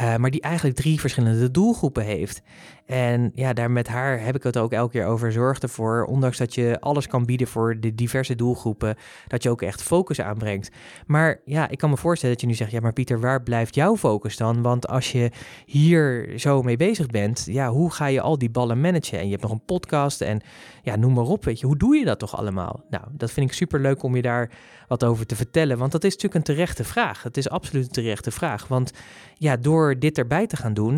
uh, 0.00 0.16
maar 0.16 0.30
die 0.30 0.40
eigenlijk 0.40 0.76
drie 0.76 1.00
verschillende 1.00 1.50
doelgroepen 1.50 2.04
heeft. 2.04 2.42
En 2.86 3.30
ja, 3.34 3.52
daar 3.52 3.70
met 3.70 3.88
haar 3.88 4.20
heb 4.20 4.36
ik 4.36 4.42
het 4.42 4.56
ook 4.56 4.72
elke 4.72 4.92
keer 4.92 5.06
over. 5.06 5.32
Zorg 5.32 5.58
ervoor, 5.58 6.04
ondanks 6.04 6.38
dat 6.38 6.54
je 6.54 6.76
alles 6.80 7.06
kan 7.06 7.24
bieden 7.24 7.46
voor 7.46 7.80
de 7.80 7.94
diverse 7.94 8.34
doelgroepen, 8.34 8.96
dat 9.26 9.42
je 9.42 9.50
ook 9.50 9.62
echt 9.62 9.82
focus 9.82 10.20
aanbrengt. 10.20 10.70
Maar 11.06 11.40
ja, 11.44 11.68
ik 11.68 11.78
kan 11.78 11.90
me 11.90 11.96
voorstellen 11.96 12.34
dat 12.34 12.44
je 12.44 12.50
nu 12.50 12.56
zegt, 12.56 12.70
ja, 12.70 12.80
maar 12.80 12.92
Pieter, 12.92 13.20
waar 13.20 13.42
blijft 13.42 13.74
jouw 13.74 13.96
focus 13.96 14.36
dan? 14.36 14.62
Want 14.62 14.88
als 14.88 15.12
je 15.12 15.30
hier 15.66 16.32
zo 16.36 16.62
mee 16.62 16.76
bezig 16.76 17.06
bent, 17.06 17.44
ja, 17.46 17.70
hoe 17.70 17.92
ga 17.92 18.06
je 18.06 18.20
al 18.20 18.38
die 18.38 18.50
ballen 18.50 18.80
managen? 18.80 19.18
En 19.18 19.24
je 19.24 19.30
hebt 19.30 19.42
nog 19.42 19.52
een 19.52 19.64
podcast 19.64 20.20
en 20.20 20.40
ja, 20.82 20.96
noem 20.96 21.12
maar 21.12 21.24
op, 21.24 21.44
weet 21.44 21.60
je, 21.60 21.66
hoe 21.66 21.76
doe 21.76 21.96
je 21.96 22.04
dat 22.04 22.18
toch 22.18 22.36
allemaal? 22.36 22.84
Nou, 22.90 23.04
dat 23.10 23.30
vind 23.30 23.50
ik 23.50 23.56
super 23.56 23.80
leuk 23.80 24.02
om 24.02 24.16
je 24.16 24.22
daar 24.22 24.50
wat 24.88 25.04
over 25.04 25.26
te 25.26 25.36
vertellen, 25.36 25.78
want 25.78 25.92
dat 25.92 26.04
is 26.04 26.12
natuurlijk 26.12 26.48
een 26.48 26.54
terechte 26.54 26.84
vraag. 26.84 27.22
Het 27.22 27.36
is 27.36 27.48
absoluut 27.48 27.84
een 27.84 27.92
terechte 27.92 28.30
vraag, 28.30 28.68
want 28.68 28.92
ja, 29.34 29.56
door 29.56 29.81
dit 29.98 30.18
erbij 30.18 30.46
te 30.46 30.56
gaan 30.56 30.74
doen, 30.74 30.94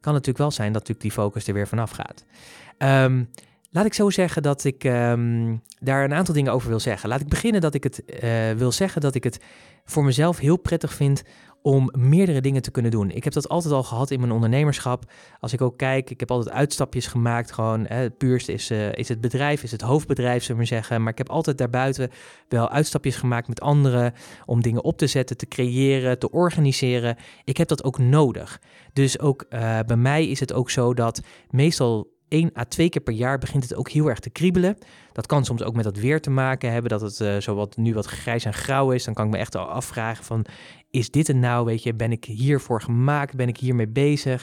kan 0.00 0.14
het 0.14 0.26
natuurlijk 0.26 0.38
wel 0.38 0.50
zijn 0.50 0.72
dat 0.72 0.88
natuurlijk 0.88 1.00
die 1.00 1.24
focus 1.24 1.46
er 1.46 1.54
weer 1.54 1.68
vanaf 1.68 1.90
gaat. 1.90 2.24
Um, 2.78 3.28
laat 3.70 3.84
ik 3.84 3.94
zo 3.94 4.10
zeggen 4.10 4.42
dat 4.42 4.64
ik 4.64 4.84
um, 4.84 5.62
daar 5.80 6.04
een 6.04 6.14
aantal 6.14 6.34
dingen 6.34 6.52
over 6.52 6.68
wil 6.68 6.80
zeggen. 6.80 7.08
Laat 7.08 7.20
ik 7.20 7.28
beginnen 7.28 7.60
dat 7.60 7.74
ik 7.74 7.84
het 7.84 8.02
uh, 8.06 8.50
wil 8.50 8.72
zeggen 8.72 9.00
dat 9.00 9.14
ik 9.14 9.24
het 9.24 9.40
voor 9.84 10.04
mezelf 10.04 10.38
heel 10.38 10.56
prettig 10.56 10.94
vind 10.94 11.22
om 11.62 11.92
meerdere 11.96 12.40
dingen 12.40 12.62
te 12.62 12.70
kunnen 12.70 12.90
doen. 12.90 13.10
Ik 13.10 13.24
heb 13.24 13.32
dat 13.32 13.48
altijd 13.48 13.74
al 13.74 13.82
gehad 13.82 14.10
in 14.10 14.20
mijn 14.20 14.32
ondernemerschap. 14.32 15.10
Als 15.40 15.52
ik 15.52 15.60
ook 15.60 15.78
kijk, 15.78 16.10
ik 16.10 16.20
heb 16.20 16.30
altijd 16.30 16.54
uitstapjes 16.54 17.06
gemaakt. 17.06 17.52
Gewoon, 17.52 17.86
hè, 17.86 17.96
het 17.96 18.18
puurste 18.18 18.52
is, 18.52 18.70
uh, 18.70 18.92
is 18.92 19.08
het 19.08 19.20
bedrijf, 19.20 19.62
is 19.62 19.70
het 19.70 19.80
hoofdbedrijf, 19.80 20.42
zullen 20.42 20.60
we 20.60 20.66
zeggen. 20.66 21.02
Maar 21.02 21.12
ik 21.12 21.18
heb 21.18 21.30
altijd 21.30 21.58
daarbuiten 21.58 22.10
wel 22.48 22.70
uitstapjes 22.70 23.16
gemaakt 23.16 23.48
met 23.48 23.60
anderen 23.60 24.12
om 24.46 24.62
dingen 24.62 24.84
op 24.84 24.98
te 24.98 25.06
zetten, 25.06 25.36
te 25.36 25.46
creëren, 25.46 26.18
te 26.18 26.30
organiseren. 26.30 27.16
Ik 27.44 27.56
heb 27.56 27.68
dat 27.68 27.84
ook 27.84 27.98
nodig. 27.98 28.60
Dus 28.92 29.18
ook 29.18 29.44
uh, 29.50 29.78
bij 29.86 29.96
mij 29.96 30.28
is 30.28 30.40
het 30.40 30.52
ook 30.52 30.70
zo 30.70 30.94
dat 30.94 31.20
meestal 31.50 32.16
één 32.28 32.50
à 32.56 32.64
twee 32.64 32.88
keer 32.88 33.02
per 33.02 33.14
jaar 33.14 33.38
begint 33.38 33.62
het 33.62 33.74
ook 33.74 33.88
heel 33.88 34.08
erg 34.08 34.18
te 34.18 34.30
kriebelen. 34.30 34.78
Dat 35.12 35.26
kan 35.26 35.44
soms 35.44 35.62
ook 35.62 35.74
met 35.74 35.84
dat 35.84 35.96
weer 35.96 36.20
te 36.20 36.30
maken 36.30 36.72
hebben, 36.72 36.90
dat 36.90 37.00
het 37.00 37.20
uh, 37.20 37.36
zo 37.36 37.54
wat, 37.54 37.76
nu 37.76 37.94
wat 37.94 38.06
grijs 38.06 38.44
en 38.44 38.54
grauw 38.54 38.90
is. 38.90 39.04
Dan 39.04 39.14
kan 39.14 39.24
ik 39.24 39.30
me 39.30 39.38
echt 39.38 39.54
al 39.54 39.66
afvragen 39.66 40.24
van, 40.24 40.44
is 40.90 41.10
dit 41.10 41.26
het 41.26 41.36
nou, 41.36 41.64
weet 41.64 41.82
je, 41.82 41.94
ben 41.94 42.12
ik 42.12 42.24
hiervoor 42.24 42.82
gemaakt, 42.82 43.36
ben 43.36 43.48
ik 43.48 43.56
hiermee 43.56 43.88
bezig? 43.88 44.42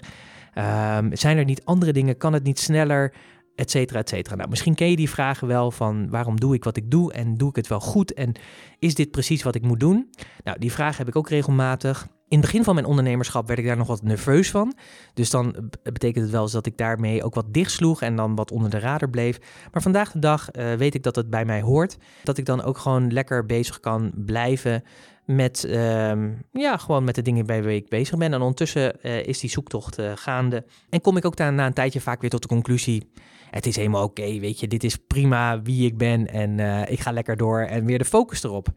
Um, 0.57 1.15
zijn 1.15 1.37
er 1.37 1.45
niet 1.45 1.65
andere 1.65 1.93
dingen, 1.93 2.17
kan 2.17 2.33
het 2.33 2.43
niet 2.43 2.59
sneller? 2.59 3.13
Etcetera, 3.55 3.99
etcetera. 3.99 4.35
Nou, 4.35 4.49
misschien 4.49 4.75
ken 4.75 4.89
je 4.89 4.95
die 4.95 5.09
vragen 5.09 5.47
wel 5.47 5.71
van 5.71 6.09
waarom 6.09 6.39
doe 6.39 6.53
ik 6.55 6.63
wat 6.63 6.77
ik 6.77 6.91
doe 6.91 7.13
en 7.13 7.35
doe 7.35 7.49
ik 7.49 7.55
het 7.55 7.67
wel 7.67 7.79
goed 7.79 8.13
en 8.13 8.31
is 8.79 8.95
dit 8.95 9.11
precies 9.11 9.43
wat 9.43 9.55
ik 9.55 9.61
moet 9.61 9.79
doen? 9.79 10.09
Nou, 10.43 10.59
die 10.59 10.71
vraag 10.71 10.97
heb 10.97 11.07
ik 11.07 11.15
ook 11.15 11.29
regelmatig. 11.29 12.07
In 12.27 12.37
het 12.37 12.45
begin 12.45 12.63
van 12.63 12.73
mijn 12.75 12.87
ondernemerschap 12.87 13.47
werd 13.47 13.59
ik 13.59 13.65
daar 13.65 13.77
nog 13.77 13.87
wat 13.87 14.01
nerveus 14.01 14.51
van. 14.51 14.73
Dus 15.13 15.29
dan 15.29 15.71
betekent 15.83 16.23
het 16.23 16.33
wel 16.33 16.41
eens 16.41 16.51
dat 16.51 16.65
ik 16.65 16.77
daarmee 16.77 17.23
ook 17.23 17.35
wat 17.35 17.53
dichtsloeg 17.53 18.01
en 18.01 18.15
dan 18.15 18.35
wat 18.35 18.51
onder 18.51 18.69
de 18.69 18.79
radar 18.79 19.09
bleef. 19.09 19.39
Maar 19.71 19.81
vandaag 19.81 20.11
de 20.11 20.19
dag 20.19 20.55
uh, 20.55 20.73
weet 20.73 20.95
ik 20.95 21.03
dat 21.03 21.15
het 21.15 21.29
bij 21.29 21.45
mij 21.45 21.61
hoort. 21.61 21.97
Dat 22.23 22.37
ik 22.37 22.45
dan 22.45 22.63
ook 22.63 22.77
gewoon 22.77 23.13
lekker 23.13 23.45
bezig 23.45 23.79
kan 23.79 24.11
blijven 24.15 24.83
met, 25.25 25.65
uh, 25.67 26.13
ja, 26.51 26.77
gewoon 26.77 27.03
met 27.03 27.15
de 27.15 27.21
dingen 27.21 27.45
bij 27.45 27.75
ik 27.75 27.89
bezig 27.89 28.17
ben. 28.17 28.33
En 28.33 28.41
ondertussen 28.41 28.95
uh, 29.01 29.23
is 29.23 29.39
die 29.39 29.49
zoektocht 29.49 29.99
uh, 29.99 30.11
gaande. 30.15 30.65
En 30.89 31.01
kom 31.01 31.17
ik 31.17 31.25
ook 31.25 31.35
daar 31.35 31.53
na 31.53 31.65
een 31.65 31.73
tijdje 31.73 32.01
vaak 32.01 32.21
weer 32.21 32.29
tot 32.29 32.41
de 32.41 32.47
conclusie... 32.47 33.11
het 33.49 33.65
is 33.65 33.75
helemaal 33.75 34.03
oké, 34.03 34.39
weet 34.39 34.59
je, 34.59 34.67
dit 34.67 34.83
is 34.83 34.95
prima 34.95 35.61
wie 35.61 35.85
ik 35.85 35.97
ben... 35.97 36.27
en 36.27 36.59
ik 36.89 36.99
ga 36.99 37.11
lekker 37.11 37.37
door 37.37 37.61
en 37.61 37.85
weer 37.85 37.97
de 37.97 38.05
focus 38.05 38.43
erop. 38.43 38.67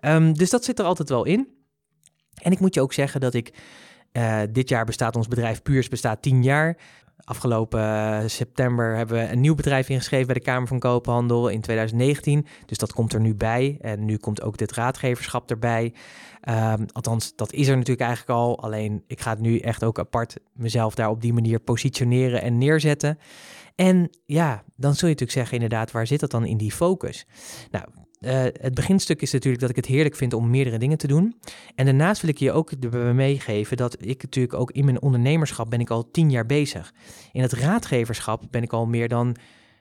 Um, 0.00 0.32
dus 0.32 0.50
dat 0.50 0.64
zit 0.64 0.78
er 0.78 0.84
altijd 0.84 1.08
wel 1.08 1.24
in. 1.24 1.48
En 2.42 2.52
ik 2.52 2.60
moet 2.60 2.74
je 2.74 2.80
ook 2.80 2.92
zeggen 2.92 3.20
dat 3.20 3.34
ik, 3.34 3.54
dit 4.50 4.68
jaar 4.68 4.84
bestaat 4.84 5.16
ons 5.16 5.28
bedrijf 5.28 5.62
Puurs 5.62 5.88
bestaat 5.88 6.22
tien 6.22 6.42
jaar. 6.42 6.76
Afgelopen 7.24 7.80
eh, 7.80 8.18
september 8.26 8.96
hebben 8.96 9.16
we 9.16 9.32
een 9.32 9.40
nieuw 9.40 9.54
bedrijf 9.54 9.88
ingeschreven 9.88 10.26
bij 10.26 10.34
de 10.34 10.40
Kamer 10.40 10.68
van 10.68 10.78
Koophandel 10.78 11.48
in 11.48 11.60
2019. 11.60 12.46
Dus 12.66 12.78
dat 12.78 12.92
komt 12.92 13.12
er 13.12 13.20
nu 13.20 13.34
bij. 13.34 13.78
En 13.80 14.04
nu 14.04 14.16
komt 14.16 14.42
ook 14.42 14.56
dit 14.56 14.72
raadgeverschap 14.72 15.50
erbij. 15.50 15.94
Um, 16.48 16.86
althans, 16.92 17.36
dat 17.36 17.52
is 17.52 17.68
er 17.68 17.76
natuurlijk 17.76 18.06
eigenlijk 18.06 18.38
al. 18.38 18.62
Alleen 18.62 19.04
ik 19.06 19.20
ga 19.20 19.30
het 19.30 19.40
nu 19.40 19.58
echt 19.58 19.84
ook 19.84 19.98
apart 19.98 20.36
mezelf 20.52 20.94
daar 20.94 21.10
op 21.10 21.20
die 21.20 21.32
manier 21.32 21.60
positioneren 21.60 22.42
en 22.42 22.58
neerzetten. 22.58 23.18
En 23.74 24.10
ja, 24.26 24.62
dan 24.76 24.94
zul 24.94 25.08
je 25.08 25.14
natuurlijk 25.14 25.30
zeggen, 25.30 25.54
inderdaad, 25.54 25.90
waar 25.90 26.06
zit 26.06 26.20
dat 26.20 26.30
dan 26.30 26.44
in 26.44 26.56
die 26.56 26.72
focus? 26.72 27.26
Nou, 27.70 27.84
uh, 28.20 28.42
het 28.42 28.74
beginstuk 28.74 29.22
is 29.22 29.32
natuurlijk 29.32 29.60
dat 29.60 29.70
ik 29.70 29.76
het 29.76 29.86
heerlijk 29.86 30.16
vind 30.16 30.32
om 30.32 30.50
meerdere 30.50 30.78
dingen 30.78 30.98
te 30.98 31.06
doen. 31.06 31.36
En 31.74 31.84
daarnaast 31.84 32.20
wil 32.20 32.30
ik 32.30 32.38
je 32.38 32.52
ook 32.52 32.72
meegeven 33.14 33.76
dat 33.76 33.96
ik 34.00 34.22
natuurlijk 34.22 34.54
ook 34.54 34.70
in 34.70 34.84
mijn 34.84 35.02
ondernemerschap 35.02 35.70
ben 35.70 35.80
ik 35.80 35.90
al 35.90 36.10
tien 36.10 36.30
jaar 36.30 36.46
bezig. 36.46 36.92
In 37.32 37.42
het 37.42 37.52
raadgeverschap 37.52 38.42
ben 38.50 38.62
ik 38.62 38.72
al 38.72 38.86
meer 38.86 39.08
dan, 39.08 39.36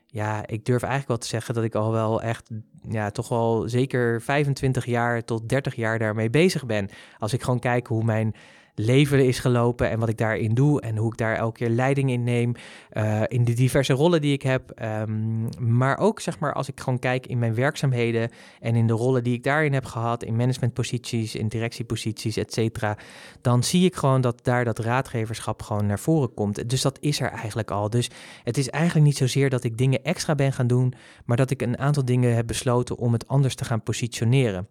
ja, 0.07 0.47
ik 0.47 0.65
durf 0.65 0.81
eigenlijk 0.81 1.07
wel 1.07 1.17
te 1.17 1.27
zeggen 1.27 1.53
dat 1.53 1.63
ik 1.63 1.75
al 1.75 1.91
wel 1.91 2.21
echt, 2.21 2.49
ja, 2.89 3.11
toch 3.11 3.29
wel 3.29 3.69
zeker 3.69 4.21
25 4.21 4.85
jaar 4.85 5.23
tot 5.23 5.49
30 5.49 5.75
jaar 5.75 5.99
daarmee 5.99 6.29
bezig 6.29 6.65
ben. 6.65 6.89
Als 7.19 7.33
ik 7.33 7.43
gewoon 7.43 7.59
kijk 7.59 7.87
hoe 7.87 8.03
mijn 8.03 8.35
leven 8.75 9.25
is 9.25 9.39
gelopen 9.39 9.89
en 9.89 9.99
wat 9.99 10.09
ik 10.09 10.17
daarin 10.17 10.53
doe 10.53 10.81
en 10.81 10.97
hoe 10.97 11.11
ik 11.11 11.17
daar 11.17 11.35
elke 11.35 11.57
keer 11.57 11.69
leiding 11.69 12.11
in 12.11 12.23
neem, 12.23 12.53
uh, 12.93 13.21
in 13.27 13.43
de 13.43 13.53
diverse 13.53 13.93
rollen 13.93 14.21
die 14.21 14.33
ik 14.33 14.41
heb. 14.41 14.81
Um, 15.07 15.49
maar 15.59 15.97
ook 15.97 16.19
zeg 16.19 16.39
maar 16.39 16.53
als 16.53 16.69
ik 16.69 16.79
gewoon 16.79 16.99
kijk 16.99 17.27
in 17.27 17.39
mijn 17.39 17.55
werkzaamheden 17.55 18.29
en 18.59 18.75
in 18.75 18.87
de 18.87 18.93
rollen 18.93 19.23
die 19.23 19.33
ik 19.33 19.43
daarin 19.43 19.73
heb 19.73 19.85
gehad, 19.85 20.23
in 20.23 20.35
managementposities, 20.35 21.35
in 21.35 21.47
directieposities, 21.47 22.37
et 22.37 22.53
cetera, 22.53 22.97
dan 23.41 23.63
zie 23.63 23.85
ik 23.85 23.95
gewoon 23.95 24.21
dat 24.21 24.43
daar 24.43 24.65
dat 24.65 24.79
raadgeverschap 24.79 25.61
gewoon 25.61 25.85
naar 25.85 25.99
voren 25.99 26.33
komt. 26.33 26.69
Dus 26.69 26.81
dat 26.81 26.97
is 27.01 27.19
er 27.19 27.29
eigenlijk 27.29 27.71
al. 27.71 27.89
Dus 27.89 28.09
het 28.43 28.57
is 28.57 28.69
eigenlijk 28.69 29.05
niet 29.05 29.17
zozeer 29.17 29.49
dat 29.49 29.63
ik 29.63 29.77
dingen 29.77 30.03
extra 30.03 30.35
ben 30.35 30.53
gaan 30.53 30.67
doen, 30.67 30.93
maar 31.25 31.37
dat 31.37 31.51
ik 31.51 31.61
een 31.61 31.79
aantal 31.79 32.05
dingen 32.05 32.35
heb 32.35 32.47
besloten 32.47 32.97
om 32.97 33.13
het 33.13 33.27
anders 33.27 33.55
te 33.55 33.65
gaan 33.65 33.83
positioneren. 33.83 34.67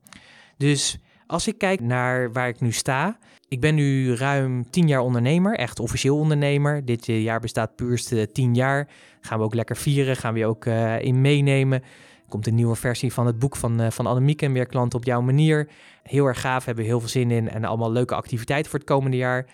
Dus 0.56 0.98
als 1.26 1.48
ik 1.48 1.58
kijk 1.58 1.80
naar 1.80 2.32
waar 2.32 2.48
ik 2.48 2.60
nu 2.60 2.72
sta, 2.72 3.18
ik 3.48 3.60
ben 3.60 3.74
nu 3.74 4.14
ruim 4.14 4.70
tien 4.70 4.88
jaar 4.88 5.00
ondernemer, 5.00 5.56
echt 5.56 5.80
officieel 5.80 6.18
ondernemer. 6.18 6.84
Dit 6.84 7.06
jaar 7.06 7.40
bestaat 7.40 7.76
puurste 7.76 8.32
tien 8.32 8.54
jaar. 8.54 8.88
Gaan 9.20 9.38
we 9.38 9.44
ook 9.44 9.54
lekker 9.54 9.76
vieren, 9.76 10.16
gaan 10.16 10.34
we 10.34 10.46
ook 10.46 10.64
uh, 10.64 11.00
in 11.00 11.20
meenemen. 11.20 11.82
Komt 12.28 12.46
een 12.46 12.54
nieuwe 12.54 12.76
versie 12.76 13.12
van 13.12 13.26
het 13.26 13.38
boek 13.38 13.56
van, 13.56 13.80
uh, 13.80 13.90
van 13.90 14.06
Annemiek 14.06 14.42
en 14.42 14.52
meer 14.52 14.66
klanten 14.66 14.98
op 14.98 15.04
jouw 15.04 15.20
manier. 15.20 15.68
Heel 16.02 16.26
erg 16.26 16.40
gaaf, 16.40 16.64
hebben 16.64 16.84
we 16.84 16.90
heel 16.90 17.00
veel 17.00 17.08
zin 17.08 17.30
in 17.30 17.48
en 17.48 17.64
allemaal 17.64 17.92
leuke 17.92 18.14
activiteiten 18.14 18.70
voor 18.70 18.78
het 18.78 18.88
komende 18.88 19.16
jaar. 19.16 19.46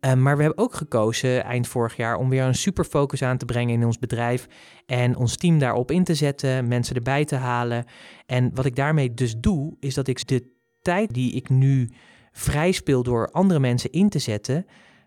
Maar 0.00 0.36
we 0.36 0.42
hebben 0.42 0.64
ook 0.64 0.74
gekozen 0.74 1.44
eind 1.44 1.68
vorig 1.68 1.96
jaar 1.96 2.16
om 2.16 2.28
weer 2.28 2.42
een 2.42 2.54
super 2.54 2.84
focus 2.84 3.22
aan 3.22 3.36
te 3.36 3.44
brengen 3.44 3.74
in 3.74 3.84
ons 3.84 3.98
bedrijf 3.98 4.46
en 4.86 5.16
ons 5.16 5.36
team 5.36 5.58
daarop 5.58 5.90
in 5.90 6.04
te 6.04 6.14
zetten, 6.14 6.68
mensen 6.68 6.96
erbij 6.96 7.24
te 7.24 7.36
halen. 7.36 7.84
En 8.26 8.50
wat 8.54 8.64
ik 8.64 8.76
daarmee 8.76 9.14
dus 9.14 9.36
doe, 9.36 9.76
is 9.80 9.94
dat 9.94 10.08
ik 10.08 10.26
de 10.28 10.56
tijd 10.88 11.14
die 11.14 11.32
ik 11.32 11.48
nu 11.48 11.90
vrij 12.32 12.72
speel 12.72 13.02
door 13.02 13.30
andere 13.30 13.60
mensen 13.60 13.92
in 13.92 14.08
te 14.08 14.18
zetten, 14.18 14.66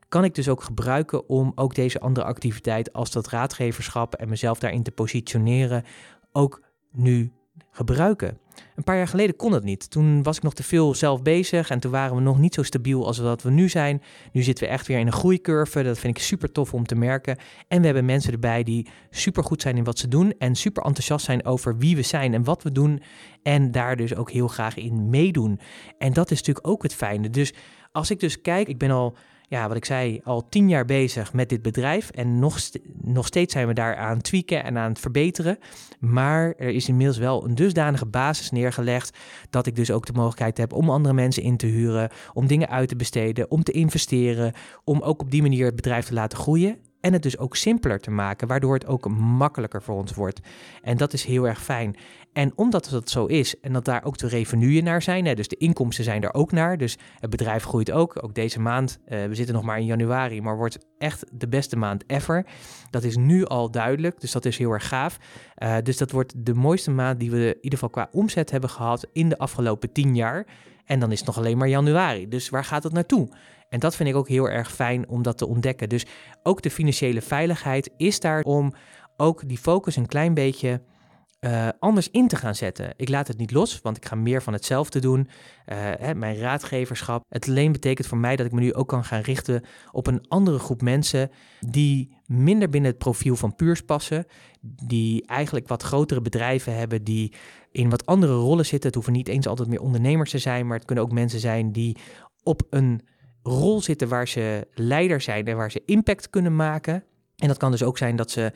kan 0.10 0.24
ik 0.24 0.36
dus 0.36 0.50
ook 0.50 0.64
gebruiken 0.64 1.30
om 1.30 1.52
ook 1.56 1.76
deze 1.76 2.00
andere 2.00 2.26
activiteit 2.26 2.94
als 2.94 3.12
dat 3.12 3.28
raadgeverschap 3.28 4.14
en 4.14 4.30
mezelf 4.30 4.60
daarin 4.60 4.84
te 4.84 4.92
positioneren, 4.92 5.84
ook 6.32 6.62
nu 6.92 7.32
gebruiken. 7.72 8.38
Een 8.76 8.84
paar 8.84 8.98
jaar 8.98 9.08
geleden 9.08 9.36
kon 9.36 9.52
dat 9.52 9.64
niet. 9.64 9.90
Toen 9.90 10.24
was 10.24 10.38
ik 10.38 10.44
nog 10.44 10.54
te 10.54 10.64
veel 10.64 10.96
zelf 10.96 11.22
bezig 11.22 11.70
en 11.70 11.80
toen 11.80 11.92
waren 11.92 12.16
we 12.16 12.22
nog 12.22 12.40
niet 12.40 12.54
zo 12.54 12.64
stabiel 12.64 13.06
als 13.06 13.18
dat 13.18 13.42
we 13.42 13.52
nu 13.52 13.70
zijn. 13.70 14.02
Nu 14.32 14.42
zitten 14.42 14.66
we 14.66 14.72
echt 14.72 14.88
weer 14.88 15.00
in 15.00 15.06
een 15.06 15.14
groeicurve. 15.14 15.84
Dat 15.84 16.00
vind 16.00 16.18
ik 16.18 16.24
super 16.24 16.52
tof 16.52 16.74
om 16.74 16.86
te 16.86 16.96
merken. 16.96 17.38
En 17.68 17.80
we 17.80 17.86
hebben 17.86 18.06
mensen 18.06 18.32
erbij 18.32 18.64
die 18.64 18.88
super 19.10 19.44
goed 19.44 19.62
zijn 19.62 19.78
in 19.78 19.84
wat 19.84 20.00
ze 20.00 20.08
doen 20.08 20.34
en 20.38 20.56
super 20.56 20.84
enthousiast 20.84 21.26
zijn 21.26 21.46
over 21.46 21.78
wie 21.78 21.96
we 21.96 22.02
zijn 22.02 22.34
en 22.34 22.44
wat 22.44 22.64
we 22.64 22.72
doen. 22.72 23.02
En 23.44 23.72
daar 23.72 23.96
dus 23.96 24.16
ook 24.16 24.32
heel 24.32 24.48
graag 24.48 24.78
in 24.78 25.10
meedoen. 25.10 25.60
En 25.98 26.14
dat 26.14 26.32
is 26.32 26.38
natuurlijk 26.38 26.68
ook 26.68 26.84
het 26.84 26.96
fijne. 26.96 27.30
Dus 27.30 27.54
als 27.92 28.12
ik 28.12 28.20
dus 28.20 28.42
kijk, 28.42 28.68
ik 28.68 28.78
ben 28.78 28.92
al 28.92 29.16
ja, 29.52 29.68
wat 29.68 29.78
ik 29.78 29.86
zei, 29.86 30.22
al 30.24 30.50
tien 30.50 30.70
jaar 30.70 30.86
bezig 30.86 31.34
met 31.34 31.50
dit 31.50 31.62
bedrijf. 31.62 32.10
En 32.10 32.40
nog, 32.40 32.60
nog 33.02 33.26
steeds 33.26 33.54
zijn 33.54 33.68
we 33.68 33.74
daar 33.74 33.96
aan 33.96 34.22
tweaken 34.22 34.64
en 34.64 34.78
aan 34.78 34.90
het 34.90 35.00
verbeteren. 35.00 35.58
Maar 36.00 36.54
er 36.58 36.70
is 36.70 36.88
inmiddels 36.88 37.18
wel 37.18 37.46
een 37.46 37.56
dusdanige 37.56 38.06
basis 38.06 38.52
neergelegd. 38.52 39.18
dat 39.50 39.66
ik 39.66 39.76
dus 39.76 39.92
ook 39.92 40.06
de 40.06 40.14
mogelijkheid 40.14 40.58
heb 40.58 40.74
om 40.74 40.90
andere 40.90 41.14
mensen 41.14 41.44
in 41.44 41.58
te 41.58 41.66
huren. 41.66 42.10
om 42.34 42.48
dingen 42.48 42.70
uit 42.70 42.90
te 42.90 42.96
besteden, 42.96 43.52
om 43.52 43.64
te 43.64 43.72
investeren. 43.72 44.54
om 44.84 45.02
ook 45.02 45.22
op 45.22 45.32
die 45.32 45.42
manier 45.42 45.66
het 45.66 45.76
bedrijf 45.76 46.06
te 46.06 46.14
laten 46.14 46.38
groeien. 46.38 46.78
En 47.02 47.14
het 47.14 47.24
dus 47.24 47.38
ook 47.38 47.56
simpeler 47.56 48.00
te 48.00 48.12
maken, 48.12 48.48
waardoor 48.48 48.74
het 48.74 48.86
ook 48.86 49.10
makkelijker 49.10 49.82
voor 49.82 49.96
ons 49.96 50.14
wordt. 50.14 50.40
En 50.82 50.98
dat 50.98 51.14
is 51.14 51.24
heel 51.24 51.48
erg 51.48 51.64
fijn. 51.64 51.96
En 52.34 52.52
omdat 52.56 52.88
dat 52.92 53.10
zo 53.10 53.26
is 53.26 53.60
en 53.60 53.74
dat 53.74 53.86
daar 53.86 54.04
ook 54.04 54.18
de 54.18 54.28
revenuen 54.28 54.84
naar 54.84 55.02
zijn, 55.02 55.26
hè, 55.26 55.36
dus 55.36 55.48
de 55.48 55.58
inkomsten 55.58 56.04
zijn 56.04 56.24
er 56.24 56.34
ook 56.34 56.52
naar. 56.52 56.78
Dus 56.78 56.98
het 57.20 57.30
bedrijf 57.30 57.64
groeit 57.64 57.92
ook. 57.92 58.24
Ook 58.24 58.36
deze 58.36 58.60
maand, 58.60 59.00
uh, 59.08 59.26
we 59.26 59.36
zitten 59.36 59.56
nog 59.56 59.64
maar 59.64 59.80
in 59.80 59.86
januari, 59.86 60.42
maar 60.42 60.58
wordt 60.58 60.86
echt 60.98 61.26
de 61.34 61.48
beste 61.48 61.78
maand 61.78 62.04
ever. 62.08 62.46
Dat 62.90 63.04
is 63.04 63.18
nu 63.18 63.46
al 63.46 63.72
duidelijk, 63.72 64.22
dus 64.22 64.32
dat 64.32 64.46
is 64.46 64.58
heel 64.58 64.72
erg 64.72 64.88
gaaf. 64.88 65.18
Uh, 65.58 65.78
dus 65.84 65.98
dat 65.98 66.12
wordt 66.12 66.46
de 66.46 66.54
mooiste 66.54 66.92
maand 66.92 67.20
die 67.20 67.32
we 67.32 67.46
in 67.46 67.56
ieder 67.62 67.80
geval 67.80 67.90
qua 67.90 68.10
omzet 68.12 68.52
hebben 68.52 68.70
gehad 68.70 69.08
in 69.14 69.30
de 69.30 69.38
afgelopen 69.38 69.92
tien 69.92 70.16
jaar. 70.16 70.48
En 70.86 71.00
dan 71.00 71.12
is 71.12 71.18
het 71.18 71.28
nog 71.28 71.38
alleen 71.38 71.58
maar 71.58 71.68
januari. 71.68 72.28
Dus 72.28 72.50
waar 72.50 72.66
gaat 72.66 72.84
het 72.84 72.94
naartoe? 72.94 73.30
En 73.70 73.80
dat 73.80 73.96
vind 73.96 74.10
ik 74.10 74.16
ook 74.16 74.28
heel 74.28 74.50
erg 74.50 74.72
fijn 74.72 75.10
om 75.10 75.22
dat 75.22 75.38
te 75.38 75.48
ontdekken. 75.48 75.90
Dus 75.90 76.06
ook 76.44 76.62
de 76.62 76.72
financiële 76.72 77.22
veiligheid 77.22 77.90
is 77.98 78.20
daar 78.20 78.42
om 78.42 78.74
ook 79.18 79.48
die 79.48 79.58
focus 79.58 79.96
een 79.96 80.08
klein 80.08 80.34
beetje 80.34 80.82
uh, 81.46 81.68
anders 81.80 82.10
in 82.10 82.28
te 82.28 82.36
gaan 82.36 82.56
zetten. 82.56 82.94
Ik 82.96 83.10
laat 83.10 83.28
het 83.28 83.38
niet 83.38 83.52
los, 83.52 83.82
want 83.82 83.98
ik 83.98 84.06
ga 84.06 84.16
meer 84.16 84.42
van 84.42 84.54
hetzelfde 84.54 85.00
doen. 85.00 85.20
Uh, 85.20 85.76
hè, 85.76 86.16
mijn 86.16 86.38
raadgeverschap. 86.38 87.24
Het 87.30 87.48
alleen 87.48 87.72
betekent 87.72 88.08
voor 88.08 88.18
mij 88.18 88.36
dat 88.36 88.46
ik 88.46 88.52
me 88.52 88.60
nu 88.60 88.74
ook 88.74 88.88
kan 88.88 89.04
gaan 89.04 89.22
richten 89.22 89.64
op 89.92 90.08
een 90.08 90.26
andere 90.28 90.60
groep 90.60 90.82
mensen 90.82 91.32
die 91.60 92.18
minder 92.26 92.70
binnen 92.70 92.90
het 92.90 93.00
profiel 93.00 93.36
van 93.36 93.56
Puurs 93.56 93.82
passen. 93.82 94.26
Die 94.62 95.26
eigenlijk 95.26 95.68
wat 95.68 95.84
grotere 95.84 96.22
bedrijven 96.22 96.76
hebben, 96.76 97.04
die 97.04 97.34
in 97.72 97.90
wat 97.90 98.06
andere 98.06 98.34
rollen 98.34 98.66
zitten. 98.66 98.88
Het 98.88 98.96
hoeven 98.96 99.14
niet 99.14 99.28
eens 99.28 99.48
altijd 99.48 99.70
meer 99.70 99.82
ondernemers 99.82 100.30
te 100.30 100.40
zijn, 100.40 100.68
maar 100.68 100.78
het 100.78 100.86
kunnen 100.86 101.04
ook 101.04 101.12
mensen 101.12 101.40
zijn 101.40 101.72
die 101.72 101.98
op 102.44 102.62
een 102.70 103.02
rol 103.44 103.82
zitten 103.82 104.08
waar 104.08 104.28
ze 104.28 104.68
leider 104.74 105.22
zijn 105.22 105.46
en 105.46 105.58
waar 105.58 105.72
ze 105.72 105.82
impact 105.86 106.30
kunnen 106.30 106.56
maken. 106.56 107.04
En 107.36 107.48
dat 107.48 107.58
kan 107.58 107.72
dus 107.72 107.84
ook 107.84 107.98
zijn 107.98 108.16
dat 108.16 108.32
ze 108.32 108.52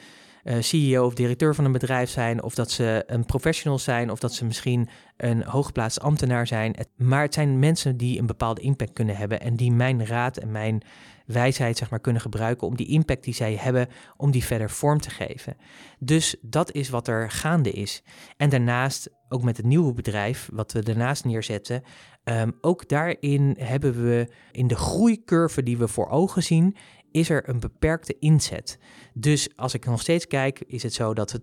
uh, 0.46 0.60
CEO 0.60 1.06
of 1.06 1.14
directeur 1.14 1.56
van 1.56 1.66
een 1.66 1.72
bedrijf 1.72 2.10
zijn, 2.10 2.44
of 2.44 2.56
dat 2.56 2.72
ze 2.72 3.04
een 3.08 3.26
professional 3.26 3.80
zijn, 3.80 4.12
of 4.12 4.20
dat 4.20 4.34
ze 4.34 4.46
misschien 4.46 4.90
een 5.18 5.44
hooggeplaatst 5.44 6.00
ambtenaar 6.00 6.48
zijn. 6.48 6.76
maar 6.96 7.22
het 7.22 7.34
zijn 7.34 7.60
mensen 7.60 7.98
die 7.98 8.20
een 8.20 8.26
bepaalde 8.26 8.62
impact 8.62 8.94
kunnen 8.94 9.16
hebben 9.16 9.40
en 9.40 9.56
die 9.56 9.72
mijn 9.72 10.06
raad 10.06 10.38
en 10.38 10.52
mijn 10.52 10.84
wijsheid 11.26 11.78
zeg 11.78 11.90
maar, 11.90 12.00
kunnen 12.00 12.22
gebruiken 12.22 12.68
om 12.68 12.76
die 12.76 12.88
impact 12.88 13.24
die 13.24 13.34
zij 13.34 13.56
hebben, 13.56 13.88
om 14.18 14.32
die 14.32 14.44
verder 14.44 14.70
vorm 14.70 15.00
te 15.00 15.10
geven. 15.10 15.58
Dus 16.00 16.36
dat 16.42 16.72
is 16.72 16.90
wat 16.90 17.08
er 17.08 17.32
gaande 17.32 17.72
is. 17.72 18.04
En 18.38 18.50
daarnaast, 18.50 19.10
ook 19.30 19.44
met 19.44 19.58
het 19.58 19.66
nieuwe 19.66 19.94
bedrijf, 19.94 20.50
wat 20.54 20.72
we 20.72 20.84
daarnaast 20.84 21.26
neerzetten, 21.26 21.84
um, 22.24 22.58
ook 22.62 22.90
daarin 22.90 23.56
hebben 23.60 24.04
we 24.04 24.28
in 24.52 24.68
de 24.68 24.76
groeicurve 24.76 25.64
die 25.64 25.78
we 25.78 25.88
voor 25.88 26.10
ogen 26.10 26.44
zien, 26.44 26.76
is 27.16 27.30
er 27.30 27.50
een 27.50 27.60
beperkte 27.60 28.16
inzet. 28.20 28.78
Dus 29.14 29.50
als 29.56 29.74
ik 29.74 29.86
nog 29.86 30.02
steeds 30.02 30.28
kijk, 30.28 30.64
is 30.68 30.84
het 30.84 30.94
zo 30.94 31.14
dat 31.14 31.40
80% 31.40 31.42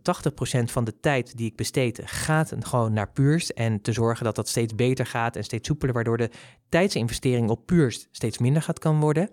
van 0.64 0.84
de 0.84 1.00
tijd 1.00 1.36
die 1.36 1.46
ik 1.46 1.56
besteed 1.56 2.00
gaat 2.04 2.52
gewoon 2.58 2.92
naar 2.92 3.10
Puurst. 3.10 3.50
En 3.50 3.80
te 3.80 3.92
zorgen 3.92 4.24
dat 4.24 4.34
dat 4.34 4.48
steeds 4.48 4.74
beter 4.74 5.06
gaat 5.06 5.36
en 5.36 5.44
steeds 5.44 5.66
soepeler, 5.66 5.94
waardoor 5.94 6.16
de 6.16 6.30
tijdsinvestering 6.68 7.50
op 7.50 7.66
Puurst 7.66 8.08
steeds 8.10 8.38
minder 8.38 8.62
gaat 8.62 8.78
kan 8.78 9.00
worden. 9.00 9.28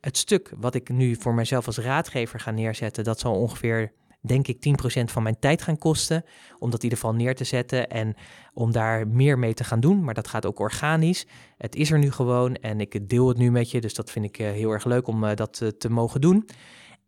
Het 0.00 0.16
stuk 0.16 0.52
wat 0.56 0.74
ik 0.74 0.88
nu 0.88 1.16
voor 1.16 1.34
mezelf 1.34 1.66
als 1.66 1.78
raadgever 1.78 2.40
ga 2.40 2.50
neerzetten, 2.50 3.04
dat 3.04 3.20
zal 3.20 3.34
ongeveer 3.40 3.92
denk 4.26 4.48
ik 4.48 4.56
10% 5.00 5.04
van 5.04 5.22
mijn 5.22 5.38
tijd 5.38 5.62
gaan 5.62 5.78
kosten. 5.78 6.24
Om 6.58 6.70
dat 6.70 6.78
in 6.78 6.84
ieder 6.84 6.98
geval 6.98 7.14
neer 7.14 7.34
te 7.34 7.44
zetten 7.44 7.88
en 7.88 8.14
om 8.54 8.72
daar 8.72 9.08
meer 9.08 9.38
mee 9.38 9.54
te 9.54 9.64
gaan 9.64 9.80
doen. 9.80 10.04
Maar 10.04 10.14
dat 10.14 10.28
gaat 10.28 10.46
ook 10.46 10.58
organisch. 10.58 11.26
Het 11.58 11.76
is 11.76 11.90
er 11.90 11.98
nu 11.98 12.10
gewoon 12.10 12.54
en 12.54 12.80
ik 12.80 13.08
deel 13.08 13.28
het 13.28 13.38
nu 13.38 13.50
met 13.50 13.70
je. 13.70 13.80
Dus 13.80 13.94
dat 13.94 14.10
vind 14.10 14.24
ik 14.24 14.38
eh, 14.38 14.50
heel 14.50 14.70
erg 14.70 14.84
leuk 14.84 15.06
om 15.06 15.24
eh, 15.24 15.36
dat 15.36 15.60
eh, 15.62 15.68
te 15.68 15.90
mogen 15.90 16.20
doen. 16.20 16.48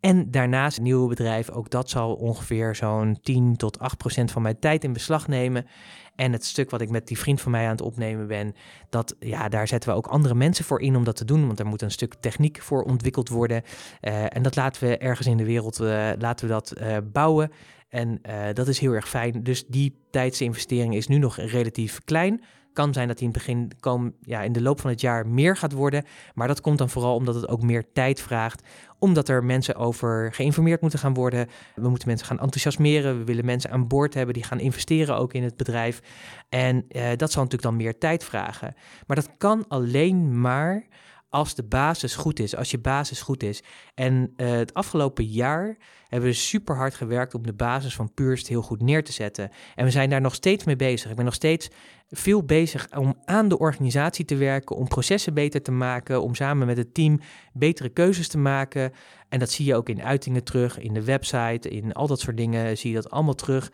En 0.01 0.31
daarnaast 0.31 0.77
het 0.77 0.85
nieuwe 0.85 1.09
bedrijf, 1.09 1.51
ook 1.51 1.71
dat 1.71 1.91
zal 1.91 2.15
ongeveer 2.15 2.75
zo'n 2.75 3.19
10 3.23 3.57
tot 3.57 3.79
8 3.79 3.97
procent 3.97 4.31
van 4.31 4.43
mijn 4.43 4.59
tijd 4.59 4.85
in 4.85 4.93
beslag 4.93 5.29
nemen. 5.29 5.67
En 6.15 6.33
het 6.33 6.45
stuk 6.45 6.71
wat 6.71 6.81
ik 6.81 6.91
met 6.91 7.07
die 7.07 7.19
vriend 7.19 7.41
van 7.41 7.51
mij 7.51 7.65
aan 7.65 7.71
het 7.71 7.81
opnemen 7.81 8.27
ben, 8.27 8.55
dat, 8.89 9.17
ja, 9.19 9.49
daar 9.49 9.69
zetten 9.69 9.91
we 9.91 9.97
ook 9.97 10.07
andere 10.07 10.35
mensen 10.35 10.65
voor 10.65 10.81
in 10.81 10.97
om 10.97 11.05
dat 11.05 11.17
te 11.17 11.25
doen. 11.25 11.47
Want 11.47 11.59
er 11.59 11.67
moet 11.67 11.83
een 11.83 11.91
stuk 11.91 12.15
techniek 12.15 12.63
voor 12.63 12.83
ontwikkeld 12.83 13.29
worden. 13.29 13.63
Uh, 14.01 14.37
en 14.37 14.43
dat 14.43 14.57
laten 14.57 14.89
we 14.89 14.99
ergens 14.99 15.27
in 15.27 15.37
de 15.37 15.45
wereld 15.45 15.81
uh, 15.81 16.11
laten 16.19 16.47
we 16.47 16.53
dat, 16.53 16.75
uh, 16.81 16.97
bouwen. 17.13 17.51
En 17.89 18.21
dat 18.53 18.69
is 18.69 18.79
heel 18.79 18.93
erg 18.93 19.09
fijn. 19.09 19.43
Dus 19.43 19.67
die 19.67 20.07
tijdsinvestering 20.11 20.95
is 20.95 21.07
nu 21.07 21.19
nog 21.19 21.37
relatief 21.37 22.01
klein 22.05 22.43
kan 22.79 22.93
zijn 22.93 23.09
dat 23.09 23.19
die 23.19 23.27
in 23.27 23.33
het 23.33 23.45
begin 23.45 23.71
komen, 23.81 24.15
ja, 24.21 24.43
in 24.43 24.53
de 24.53 24.63
loop 24.63 24.81
van 24.81 24.91
het 24.91 25.01
jaar 25.01 25.27
meer 25.27 25.57
gaat 25.57 25.73
worden. 25.73 26.05
Maar 26.35 26.49
dat 26.49 26.61
komt 26.61 26.79
dan 26.79 26.89
vooral 26.89 27.15
omdat 27.15 27.35
het 27.35 27.49
ook 27.49 27.63
meer 27.63 27.93
tijd 27.93 28.21
vraagt. 28.21 28.63
Omdat 28.99 29.29
er 29.29 29.45
mensen 29.45 29.77
over 29.77 30.33
geïnformeerd 30.33 30.81
moeten 30.81 30.99
gaan 30.99 31.15
worden. 31.15 31.49
We 31.75 31.89
moeten 31.89 32.09
mensen 32.09 32.27
gaan 32.27 32.41
enthousiasmeren. 32.41 33.19
We 33.19 33.25
willen 33.25 33.45
mensen 33.45 33.71
aan 33.71 33.89
boord 33.89 34.15
hebben 34.15 34.35
die 34.35 34.45
gaan 34.45 34.61
investeren 34.61 35.17
ook 35.17 35.33
in 35.33 35.43
het 35.43 35.57
bedrijf. 35.57 36.03
En 36.49 36.77
uh, 36.89 37.03
dat 37.17 37.33
zal 37.33 37.43
natuurlijk 37.43 37.71
dan 37.71 37.77
meer 37.77 37.99
tijd 37.99 38.25
vragen. 38.25 38.75
Maar 39.07 39.17
dat 39.17 39.31
kan 39.39 39.65
alleen 39.69 40.41
maar 40.41 40.87
als 41.29 41.55
de 41.55 41.63
basis 41.63 42.15
goed 42.15 42.39
is, 42.39 42.57
als 42.57 42.71
je 42.71 42.79
basis 42.79 43.21
goed 43.21 43.43
is. 43.43 43.63
En 43.95 44.33
uh, 44.37 44.51
het 44.51 44.75
afgelopen 44.75 45.25
jaar 45.25 45.77
hebben 46.09 46.29
we 46.29 46.35
super 46.35 46.77
hard 46.77 46.95
gewerkt 46.95 47.35
om 47.35 47.43
de 47.43 47.53
basis 47.53 47.95
van 47.95 48.15
Purst 48.15 48.49
heel 48.49 48.63
goed 48.63 48.83
neer 48.83 49.05
te 49.05 49.13
zetten. 49.13 49.51
En 49.75 49.85
we 49.85 49.91
zijn 49.91 50.11
daar 50.11 50.21
nog 50.21 50.35
steeds 50.35 50.65
mee 50.65 50.77
bezig. 50.77 51.11
Ik 51.11 51.17
ben 51.17 51.25
nog 51.25 51.35
steeds 51.35 51.69
veel 52.11 52.43
bezig 52.45 52.89
om 52.97 53.15
aan 53.25 53.49
de 53.49 53.59
organisatie 53.59 54.25
te 54.25 54.37
werken, 54.37 54.77
om 54.77 54.89
processen 54.89 55.35
beter 55.35 55.63
te 55.63 55.71
maken, 55.71 56.23
om 56.23 56.35
samen 56.35 56.67
met 56.67 56.77
het 56.77 56.95
team 56.95 57.21
betere 57.53 57.89
keuzes 57.89 58.29
te 58.29 58.39
maken. 58.39 58.93
En 59.29 59.39
dat 59.39 59.51
zie 59.51 59.67
je 59.67 59.75
ook 59.75 59.89
in 59.89 60.03
uitingen 60.03 60.45
terug, 60.45 60.79
in 60.79 60.95
de 60.95 61.05
website, 61.05 61.69
in 61.69 61.93
al 61.93 62.07
dat 62.07 62.21
soort 62.21 62.37
dingen 62.37 62.79
zie 62.79 62.91
je 62.91 62.97
dat 62.97 63.11
allemaal 63.11 63.35
terug. 63.35 63.71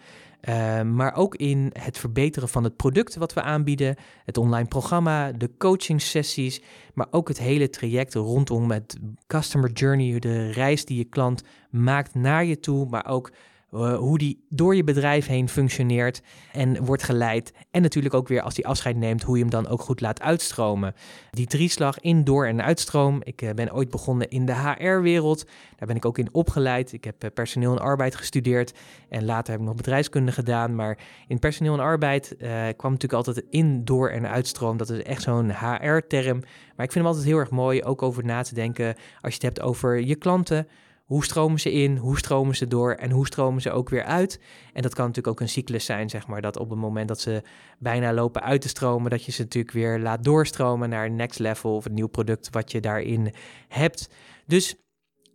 Uh, 0.48 0.82
maar 0.82 1.14
ook 1.14 1.34
in 1.34 1.70
het 1.72 1.98
verbeteren 1.98 2.48
van 2.48 2.64
het 2.64 2.76
product 2.76 3.16
wat 3.16 3.32
we 3.32 3.42
aanbieden, 3.42 3.96
het 4.24 4.38
online 4.38 4.68
programma, 4.68 5.32
de 5.32 5.50
coaching 5.58 6.02
sessies, 6.02 6.62
maar 6.94 7.06
ook 7.10 7.28
het 7.28 7.38
hele 7.38 7.70
traject 7.70 8.14
rondom 8.14 8.70
het 8.70 8.98
customer 9.26 9.70
journey, 9.70 10.18
de 10.18 10.50
reis 10.50 10.84
die 10.84 10.96
je 10.96 11.04
klant 11.04 11.42
maakt 11.70 12.14
naar 12.14 12.44
je 12.44 12.60
toe, 12.60 12.86
maar 12.88 13.06
ook 13.06 13.32
uh, 13.74 13.96
hoe 13.96 14.18
die 14.18 14.44
door 14.48 14.76
je 14.76 14.84
bedrijf 14.84 15.26
heen 15.26 15.48
functioneert 15.48 16.22
en 16.52 16.84
wordt 16.84 17.02
geleid. 17.02 17.52
En 17.70 17.82
natuurlijk 17.82 18.14
ook 18.14 18.28
weer 18.28 18.42
als 18.42 18.56
hij 18.56 18.64
afscheid 18.64 18.96
neemt, 18.96 19.22
hoe 19.22 19.36
je 19.36 19.42
hem 19.42 19.50
dan 19.50 19.68
ook 19.68 19.80
goed 19.80 20.00
laat 20.00 20.20
uitstromen. 20.20 20.94
Die 21.30 21.46
drieslag 21.46 22.00
in, 22.00 22.24
door 22.24 22.46
en 22.46 22.62
uitstroom. 22.62 23.20
Ik 23.22 23.42
uh, 23.42 23.50
ben 23.50 23.74
ooit 23.74 23.90
begonnen 23.90 24.28
in 24.28 24.46
de 24.46 24.54
HR-wereld. 24.54 25.44
Daar 25.76 25.86
ben 25.88 25.96
ik 25.96 26.04
ook 26.04 26.18
in 26.18 26.28
opgeleid. 26.32 26.92
Ik 26.92 27.04
heb 27.04 27.24
uh, 27.24 27.30
personeel 27.34 27.72
en 27.72 27.78
arbeid 27.78 28.14
gestudeerd 28.14 28.74
en 29.08 29.24
later 29.24 29.52
heb 29.52 29.60
ik 29.60 29.66
nog 29.66 29.76
bedrijfskunde 29.76 30.32
gedaan. 30.32 30.74
Maar 30.74 30.98
in 31.28 31.38
personeel 31.38 31.74
en 31.74 31.80
arbeid 31.80 32.36
kwam 32.76 32.92
natuurlijk 32.92 33.12
altijd 33.12 33.44
in, 33.50 33.84
door 33.84 34.08
en 34.10 34.28
uitstroom. 34.28 34.76
Dat 34.76 34.90
is 34.90 35.02
echt 35.02 35.22
zo'n 35.22 35.50
HR-term. 35.50 36.38
Maar 36.76 36.86
ik 36.86 36.92
vind 36.92 36.94
hem 36.94 37.06
altijd 37.06 37.24
heel 37.24 37.38
erg 37.38 37.50
mooi, 37.50 37.82
ook 37.82 38.02
over 38.02 38.24
na 38.24 38.42
te 38.42 38.54
denken 38.54 38.86
als 39.20 39.34
je 39.34 39.34
het 39.34 39.42
hebt 39.42 39.60
over 39.60 40.00
je 40.00 40.14
klanten 40.14 40.66
hoe 41.04 41.24
stromen 41.24 41.60
ze 41.60 41.72
in? 41.72 41.96
Hoe 41.96 42.18
stromen 42.18 42.56
ze 42.56 42.66
door? 42.66 42.92
En 42.92 43.10
hoe 43.10 43.26
stromen 43.26 43.62
ze 43.62 43.70
ook 43.70 43.88
weer 43.88 44.04
uit? 44.04 44.40
En 44.72 44.82
dat 44.82 44.94
kan 44.94 45.06
natuurlijk 45.06 45.34
ook 45.34 45.40
een 45.40 45.52
cyclus 45.52 45.84
zijn, 45.84 46.10
zeg 46.10 46.26
maar. 46.26 46.40
Dat 46.40 46.58
op 46.58 46.70
het 46.70 46.78
moment 46.78 47.08
dat 47.08 47.20
ze 47.20 47.42
bijna 47.78 48.12
lopen 48.12 48.42
uit 48.42 48.60
te 48.60 48.68
stromen, 48.68 49.10
dat 49.10 49.24
je 49.24 49.32
ze 49.32 49.42
natuurlijk 49.42 49.74
weer 49.74 49.98
laat 49.98 50.24
doorstromen 50.24 50.88
naar 50.88 51.06
een 51.06 51.16
next 51.16 51.38
level 51.38 51.74
of 51.74 51.84
een 51.84 51.94
nieuw 51.94 52.06
product 52.06 52.48
wat 52.50 52.72
je 52.72 52.80
daarin 52.80 53.34
hebt. 53.68 54.08
Dus 54.46 54.76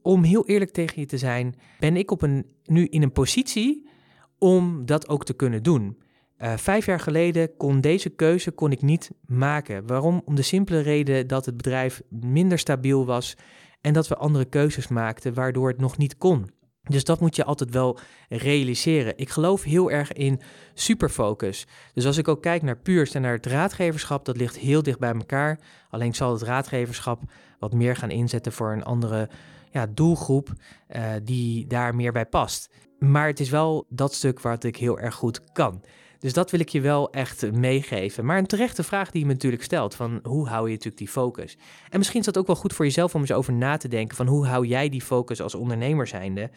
om 0.02 0.24
heel 0.24 0.46
eerlijk 0.46 0.72
tegen 0.72 1.02
je 1.02 1.08
te 1.08 1.18
zijn, 1.18 1.56
ben 1.80 1.98
ik 1.98 2.12
op 2.12 2.22
een, 2.22 2.46
nu 2.66 2.86
in 2.86 3.02
een 3.02 3.12
positie 3.12 3.90
om 4.38 4.86
dat 4.86 5.10
ook 5.10 5.26
te 5.26 5.34
kunnen 5.34 5.64
doen. 5.64 5.98
Uh, 6.38 6.58
vijf 6.58 6.86
jaar 6.86 7.00
geleden 7.00 7.58
kon 7.58 7.82
deze 7.82 8.10
keuze 8.10 8.52
kon 8.52 8.72
ik 8.72 8.82
niet 8.82 9.12
maken. 9.26 9.88
Waarom? 9.88 10.22
Om 10.26 10.36
de 10.36 10.42
simpele 10.42 10.80
reden 10.80 11.28
dat 11.28 11.46
het 11.46 11.58
bedrijf 11.58 12.02
minder 12.10 12.60
stabiel 12.60 13.06
was 13.06 13.36
en 13.82 13.94
dat 13.94 14.08
we 14.08 14.16
andere 14.16 14.46
keuzes 14.46 14.88
maakten 14.88 15.34
waardoor 15.34 15.68
het 15.68 15.80
nog 15.80 15.98
niet 15.98 16.18
kon. 16.18 16.50
Dus 16.82 17.04
dat 17.04 17.20
moet 17.20 17.36
je 17.36 17.44
altijd 17.44 17.70
wel 17.70 18.00
realiseren. 18.30 19.18
Ik 19.18 19.30
geloof 19.30 19.64
heel 19.64 19.92
erg 19.92 20.14
in 20.14 20.42
superfocus. 20.74 21.68
Dus 21.94 22.06
als 22.06 22.18
ik 22.18 22.28
ook 22.28 22.42
kijk 22.42 22.62
naar 22.62 22.78
Puurst 22.78 23.16
en 23.16 23.22
naar 23.22 23.34
het 23.34 23.46
raadgeverschap, 23.46 24.26
dat 24.26 24.38
ligt 24.38 24.58
heel 24.58 24.84
dicht 24.84 25.00
bij 25.00 25.14
elkaar. 25.14 25.60
Alleen 25.90 26.16
zal 26.16 26.34
het 26.34 26.42
raadgeverschap 26.42 27.22
wat 27.60 27.74
meer 27.74 27.96
gaan 27.96 28.12
inzetten 28.12 28.52
voor 28.52 28.72
een 28.72 28.84
andere 28.84 29.30
ja, 29.72 29.88
doelgroep 29.94 30.54
uh, 30.90 31.12
die 31.24 31.68
daar 31.68 31.96
meer 31.96 32.12
bij 32.12 32.26
past. 32.26 32.70
Maar 33.00 33.28
het 33.28 33.40
is 33.40 33.50
wel 33.50 33.86
dat 33.90 34.14
stuk 34.14 34.40
wat 34.40 34.64
ik 34.64 34.76
heel 34.76 35.00
erg 35.00 35.16
goed 35.16 35.52
kan. 35.52 35.84
Dus 36.20 36.34
dat 36.34 36.52
wil 36.52 36.60
ik 36.60 36.70
je 36.70 36.82
wel 36.82 37.12
echt 37.12 37.52
meegeven. 37.52 38.26
Maar 38.26 38.38
een 38.38 38.46
terechte 38.46 38.84
vraag 38.84 39.12
die 39.12 39.22
je 39.22 39.28
me 39.28 39.34
natuurlijk 39.34 39.64
stelt: 39.64 39.96
van 39.96 40.20
hoe 40.24 40.48
hou 40.48 40.66
je 40.66 40.70
natuurlijk 40.70 40.98
die 40.98 41.08
focus? 41.08 41.58
En 41.90 41.98
misschien 41.98 42.20
is 42.20 42.26
dat 42.26 42.38
ook 42.38 42.48
wel 42.48 42.56
goed 42.56 42.74
voor 42.74 42.86
jezelf 42.86 43.16
om 43.16 43.22
eens 43.22 43.32
over 43.32 43.54
na 43.54 43.78
te 43.78 43.88
denken: 43.88 44.16
van 44.16 44.28
hoe 44.28 44.46
hou 44.46 44.68
jij 44.68 44.90
die 44.90 45.02
focus 45.02 45.42
als 45.42 45.56
ondernemer 45.56 46.08
zijnde? 46.08 46.50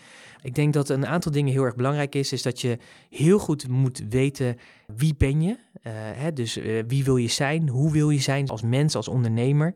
Ik 0.42 0.54
denk 0.54 0.72
dat 0.72 0.88
een 0.88 1.06
aantal 1.06 1.32
dingen 1.32 1.52
heel 1.52 1.64
erg 1.64 1.76
belangrijk 1.76 2.14
is, 2.14 2.32
is 2.32 2.42
dat 2.42 2.60
je 2.60 2.78
heel 3.10 3.38
goed 3.38 3.68
moet 3.68 4.02
weten 4.08 4.58
wie 4.86 5.14
ben 5.18 5.42
je. 5.42 5.50
Uh, 5.50 5.92
hè, 5.94 6.32
dus 6.32 6.56
uh, 6.56 6.82
wie 6.86 7.04
wil 7.04 7.16
je 7.16 7.28
zijn? 7.28 7.68
Hoe 7.68 7.92
wil 7.92 8.10
je 8.10 8.20
zijn 8.20 8.48
als 8.48 8.62
mens, 8.62 8.94
als 8.94 9.08
ondernemer? 9.08 9.74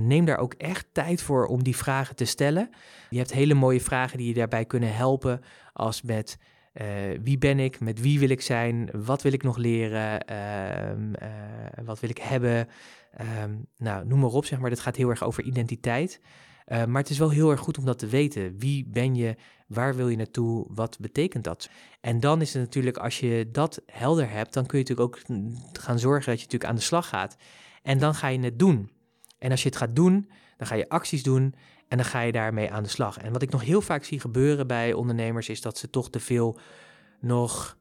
Neem 0.00 0.24
daar 0.24 0.38
ook 0.38 0.54
echt 0.54 0.86
tijd 0.92 1.22
voor 1.22 1.46
om 1.46 1.62
die 1.62 1.76
vragen 1.76 2.16
te 2.16 2.24
stellen. 2.24 2.70
Je 3.10 3.18
hebt 3.18 3.32
hele 3.32 3.54
mooie 3.54 3.80
vragen 3.80 4.18
die 4.18 4.28
je 4.28 4.34
daarbij 4.34 4.64
kunnen 4.64 4.94
helpen, 4.94 5.40
als 5.72 6.02
met 6.02 6.38
uh, 6.80 6.86
wie 7.22 7.38
ben 7.38 7.58
ik? 7.58 7.80
Met 7.80 8.00
wie 8.00 8.18
wil 8.18 8.28
ik 8.28 8.40
zijn? 8.40 8.88
Wat 8.92 9.22
wil 9.22 9.32
ik 9.32 9.42
nog 9.42 9.56
leren? 9.56 10.24
Uh, 10.30 10.90
uh, 10.90 11.84
wat 11.84 12.00
wil 12.00 12.10
ik 12.10 12.18
hebben? 12.18 12.68
Um, 13.42 13.66
nou, 13.76 14.06
noem 14.06 14.20
maar 14.20 14.30
op, 14.30 14.44
zeg 14.44 14.58
maar. 14.58 14.70
Dit 14.70 14.80
gaat 14.80 14.96
heel 14.96 15.08
erg 15.08 15.22
over 15.22 15.42
identiteit. 15.42 16.20
maar 16.66 17.02
het 17.02 17.10
is 17.10 17.18
wel 17.18 17.30
heel 17.30 17.50
erg 17.50 17.60
goed 17.60 17.78
om 17.78 17.84
dat 17.84 17.98
te 17.98 18.06
weten. 18.06 18.58
Wie 18.58 18.86
ben 18.88 19.14
je? 19.14 19.36
Waar 19.66 19.96
wil 19.96 20.08
je 20.08 20.16
naartoe? 20.16 20.66
Wat 20.68 20.98
betekent 21.00 21.44
dat? 21.44 21.70
En 22.00 22.20
dan 22.20 22.40
is 22.40 22.52
het 22.52 22.62
natuurlijk, 22.62 22.96
als 22.96 23.20
je 23.20 23.48
dat 23.52 23.82
helder 23.86 24.30
hebt, 24.30 24.52
dan 24.52 24.66
kun 24.66 24.78
je 24.78 24.84
natuurlijk 24.84 25.08
ook 25.08 25.38
gaan 25.72 25.98
zorgen 25.98 26.30
dat 26.30 26.40
je 26.40 26.44
natuurlijk 26.44 26.70
aan 26.70 26.76
de 26.76 26.82
slag 26.82 27.08
gaat. 27.08 27.36
En 27.82 27.98
dan 27.98 28.14
ga 28.14 28.28
je 28.28 28.38
het 28.38 28.58
doen. 28.58 28.90
En 29.38 29.50
als 29.50 29.62
je 29.62 29.68
het 29.68 29.78
gaat 29.78 29.96
doen, 29.96 30.30
dan 30.56 30.66
ga 30.66 30.74
je 30.74 30.88
acties 30.88 31.22
doen. 31.22 31.54
En 31.88 31.96
dan 31.96 32.06
ga 32.06 32.20
je 32.20 32.32
daarmee 32.32 32.70
aan 32.70 32.82
de 32.82 32.88
slag. 32.88 33.18
En 33.18 33.32
wat 33.32 33.42
ik 33.42 33.50
nog 33.50 33.64
heel 33.64 33.80
vaak 33.80 34.04
zie 34.04 34.20
gebeuren 34.20 34.66
bij 34.66 34.92
ondernemers 34.92 35.48
is 35.48 35.60
dat 35.60 35.78
ze 35.78 35.90
toch 35.90 36.10
te 36.10 36.20
veel 36.20 36.58
nog 37.20 37.78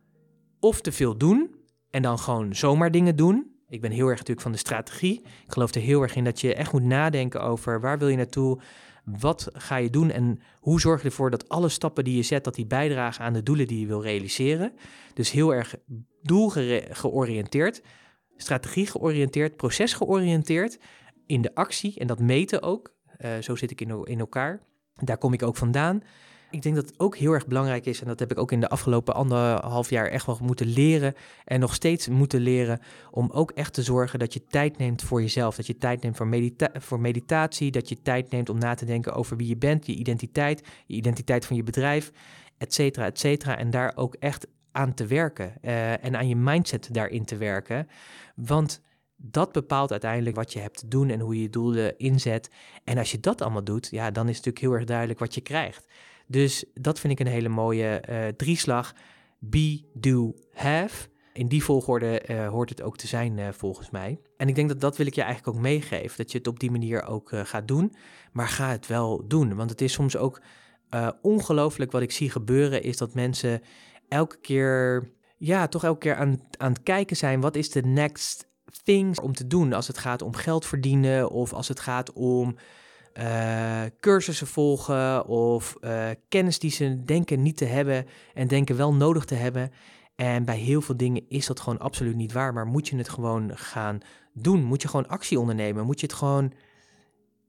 of 0.59 0.81
te 0.81 0.91
veel 0.91 1.17
doen 1.17 1.55
en 1.89 2.01
dan 2.01 2.19
gewoon 2.19 2.55
zomaar 2.55 2.91
dingen 2.91 3.15
doen. 3.15 3.53
Ik 3.67 3.81
ben 3.81 3.91
heel 3.91 4.07
erg 4.07 4.17
natuurlijk 4.17 4.41
van 4.41 4.51
de 4.51 4.57
strategie. 4.57 5.21
Ik 5.21 5.51
geloof 5.51 5.75
er 5.75 5.81
heel 5.81 6.01
erg 6.01 6.15
in 6.15 6.23
dat 6.23 6.41
je 6.41 6.55
echt 6.55 6.71
moet 6.71 6.83
nadenken 6.83 7.41
over 7.41 7.81
waar 7.81 7.99
wil 7.99 8.07
je 8.07 8.17
naartoe, 8.17 8.61
wat 9.05 9.47
ga 9.53 9.75
je 9.75 9.89
doen 9.89 10.11
en 10.11 10.39
hoe 10.59 10.79
zorg 10.79 11.01
je 11.01 11.07
ervoor 11.07 11.29
dat 11.29 11.49
alle 11.49 11.69
stappen 11.69 12.03
die 12.03 12.15
je 12.15 12.23
zet, 12.23 12.43
dat 12.43 12.55
die 12.55 12.65
bijdragen 12.65 13.25
aan 13.25 13.33
de 13.33 13.43
doelen 13.43 13.67
die 13.67 13.79
je 13.79 13.87
wil 13.87 14.01
realiseren. 14.01 14.73
Dus 15.13 15.31
heel 15.31 15.53
erg 15.53 15.75
doelgeoriënteerd, 16.21 17.81
strategie 18.37 18.87
georiënteerd, 18.87 19.55
proces 19.55 19.93
georiënteerd 19.93 20.79
in 21.25 21.41
de 21.41 21.55
actie 21.55 21.99
en 21.99 22.07
dat 22.07 22.19
meten 22.19 22.61
ook. 22.61 22.94
Uh, 23.19 23.31
zo 23.41 23.55
zit 23.55 23.71
ik 23.71 23.81
in, 23.81 24.05
in 24.05 24.19
elkaar. 24.19 24.59
Daar 24.93 25.17
kom 25.17 25.33
ik 25.33 25.43
ook 25.43 25.55
vandaan. 25.55 26.03
Ik 26.51 26.61
denk 26.61 26.75
dat 26.75 26.85
het 26.85 26.99
ook 26.99 27.17
heel 27.17 27.31
erg 27.31 27.47
belangrijk 27.47 27.85
is, 27.85 28.01
en 28.01 28.07
dat 28.07 28.19
heb 28.19 28.31
ik 28.31 28.37
ook 28.37 28.51
in 28.51 28.59
de 28.59 28.69
afgelopen 28.69 29.13
anderhalf 29.13 29.89
jaar 29.89 30.07
echt 30.07 30.25
wel 30.25 30.39
moeten 30.41 30.67
leren 30.67 31.13
en 31.45 31.59
nog 31.59 31.73
steeds 31.73 32.07
moeten 32.07 32.39
leren, 32.39 32.79
om 33.11 33.29
ook 33.31 33.51
echt 33.51 33.73
te 33.73 33.83
zorgen 33.83 34.19
dat 34.19 34.33
je 34.33 34.45
tijd 34.45 34.77
neemt 34.77 35.01
voor 35.01 35.21
jezelf. 35.21 35.55
Dat 35.55 35.67
je 35.67 35.77
tijd 35.77 36.01
neemt 36.01 36.17
voor, 36.17 36.27
medita 36.27 36.69
voor 36.73 36.99
meditatie, 36.99 37.71
dat 37.71 37.89
je 37.89 38.01
tijd 38.01 38.31
neemt 38.31 38.49
om 38.49 38.57
na 38.57 38.73
te 38.73 38.85
denken 38.85 39.13
over 39.13 39.37
wie 39.37 39.47
je 39.47 39.57
bent, 39.57 39.85
je 39.85 39.95
identiteit, 39.95 40.67
je 40.85 40.95
identiteit 40.95 41.45
van 41.45 41.55
je 41.55 41.63
bedrijf, 41.63 42.11
et 42.57 42.73
cetera, 42.73 43.05
et 43.05 43.19
cetera. 43.19 43.57
En 43.57 43.69
daar 43.69 43.91
ook 43.95 44.15
echt 44.15 44.47
aan 44.71 44.93
te 44.93 45.05
werken 45.05 45.53
uh, 45.61 46.03
en 46.03 46.15
aan 46.15 46.27
je 46.27 46.35
mindset 46.35 46.89
daarin 46.91 47.25
te 47.25 47.37
werken. 47.37 47.87
Want 48.35 48.81
dat 49.31 49.51
bepaalt 49.51 49.91
uiteindelijk 49.91 50.35
wat 50.35 50.53
je 50.53 50.59
hebt 50.59 50.77
te 50.77 50.87
doen 50.87 51.09
en 51.09 51.19
hoe 51.19 51.35
je 51.35 51.41
je 51.41 51.49
doelen 51.49 51.97
inzet. 51.97 52.49
En 52.83 52.97
als 52.97 53.11
je 53.11 53.19
dat 53.19 53.41
allemaal 53.41 53.63
doet, 53.63 53.87
ja, 53.91 54.11
dan 54.11 54.29
is 54.29 54.35
het 54.35 54.45
natuurlijk 54.45 54.59
heel 54.59 54.73
erg 54.73 54.83
duidelijk 54.83 55.19
wat 55.19 55.33
je 55.33 55.41
krijgt. 55.41 55.87
Dus 56.27 56.65
dat 56.73 56.99
vind 56.99 57.13
ik 57.13 57.19
een 57.19 57.31
hele 57.31 57.49
mooie 57.49 58.03
uh, 58.09 58.27
drieslag. 58.27 58.93
Be, 59.39 59.83
do, 59.93 60.33
have. 60.53 61.09
In 61.33 61.47
die 61.47 61.63
volgorde 61.63 62.23
uh, 62.29 62.47
hoort 62.47 62.69
het 62.69 62.81
ook 62.81 62.97
te 62.97 63.07
zijn, 63.07 63.37
uh, 63.37 63.47
volgens 63.51 63.89
mij. 63.89 64.19
En 64.37 64.47
ik 64.47 64.55
denk 64.55 64.69
dat 64.69 64.81
dat 64.81 64.97
wil 64.97 65.05
ik 65.05 65.15
je 65.15 65.21
eigenlijk 65.21 65.57
ook 65.57 65.63
meegeven. 65.63 66.17
Dat 66.17 66.31
je 66.31 66.37
het 66.37 66.47
op 66.47 66.59
die 66.59 66.71
manier 66.71 67.05
ook 67.05 67.31
gaat 67.33 67.67
doen. 67.67 67.95
Maar 68.31 68.47
ga 68.47 68.69
het 68.69 68.87
wel 68.87 69.27
doen. 69.27 69.55
Want 69.55 69.69
het 69.69 69.81
is 69.81 69.93
soms 69.93 70.17
ook 70.17 70.41
ongelooflijk 71.21 71.91
wat 71.91 72.01
ik 72.01 72.11
zie 72.11 72.29
gebeuren. 72.29 72.83
Is 72.83 72.97
dat 72.97 73.13
mensen 73.13 73.61
elke 74.07 74.39
keer, 74.39 75.09
ja, 75.37 75.67
toch 75.67 75.83
elke 75.83 75.99
keer 75.99 76.15
aan, 76.15 76.39
aan 76.57 76.71
het 76.71 76.83
kijken 76.83 77.17
zijn. 77.17 77.41
Wat 77.41 77.55
is 77.55 77.69
de 77.69 77.81
next 77.81 78.47
things 78.83 79.19
om 79.19 79.33
te 79.33 79.47
doen 79.47 79.73
als 79.73 79.87
het 79.87 79.97
gaat 79.97 80.21
om 80.21 80.33
geld 80.33 80.65
verdienen 80.65 81.29
of 81.29 81.53
als 81.53 81.67
het 81.67 81.79
gaat 81.79 82.13
om 82.13 82.55
uh, 83.19 83.81
cursussen 83.99 84.47
volgen 84.47 85.27
of 85.27 85.75
uh, 85.81 86.09
kennis 86.29 86.59
die 86.59 86.71
ze 86.71 87.03
denken 87.03 87.41
niet 87.41 87.57
te 87.57 87.65
hebben 87.65 88.05
en 88.33 88.47
denken 88.47 88.77
wel 88.77 88.93
nodig 88.93 89.25
te 89.25 89.35
hebben. 89.35 89.71
En 90.15 90.45
bij 90.45 90.57
heel 90.57 90.81
veel 90.81 90.97
dingen 90.97 91.25
is 91.29 91.45
dat 91.45 91.59
gewoon 91.59 91.79
absoluut 91.79 92.15
niet 92.15 92.31
waar, 92.31 92.53
maar 92.53 92.65
moet 92.65 92.87
je 92.87 92.97
het 92.97 93.09
gewoon 93.09 93.57
gaan 93.57 93.99
doen? 94.33 94.63
Moet 94.63 94.81
je 94.81 94.87
gewoon 94.87 95.07
actie 95.07 95.39
ondernemen? 95.39 95.85
Moet 95.85 95.99
je 95.99 96.05
het 96.05 96.15
gewoon, 96.15 96.51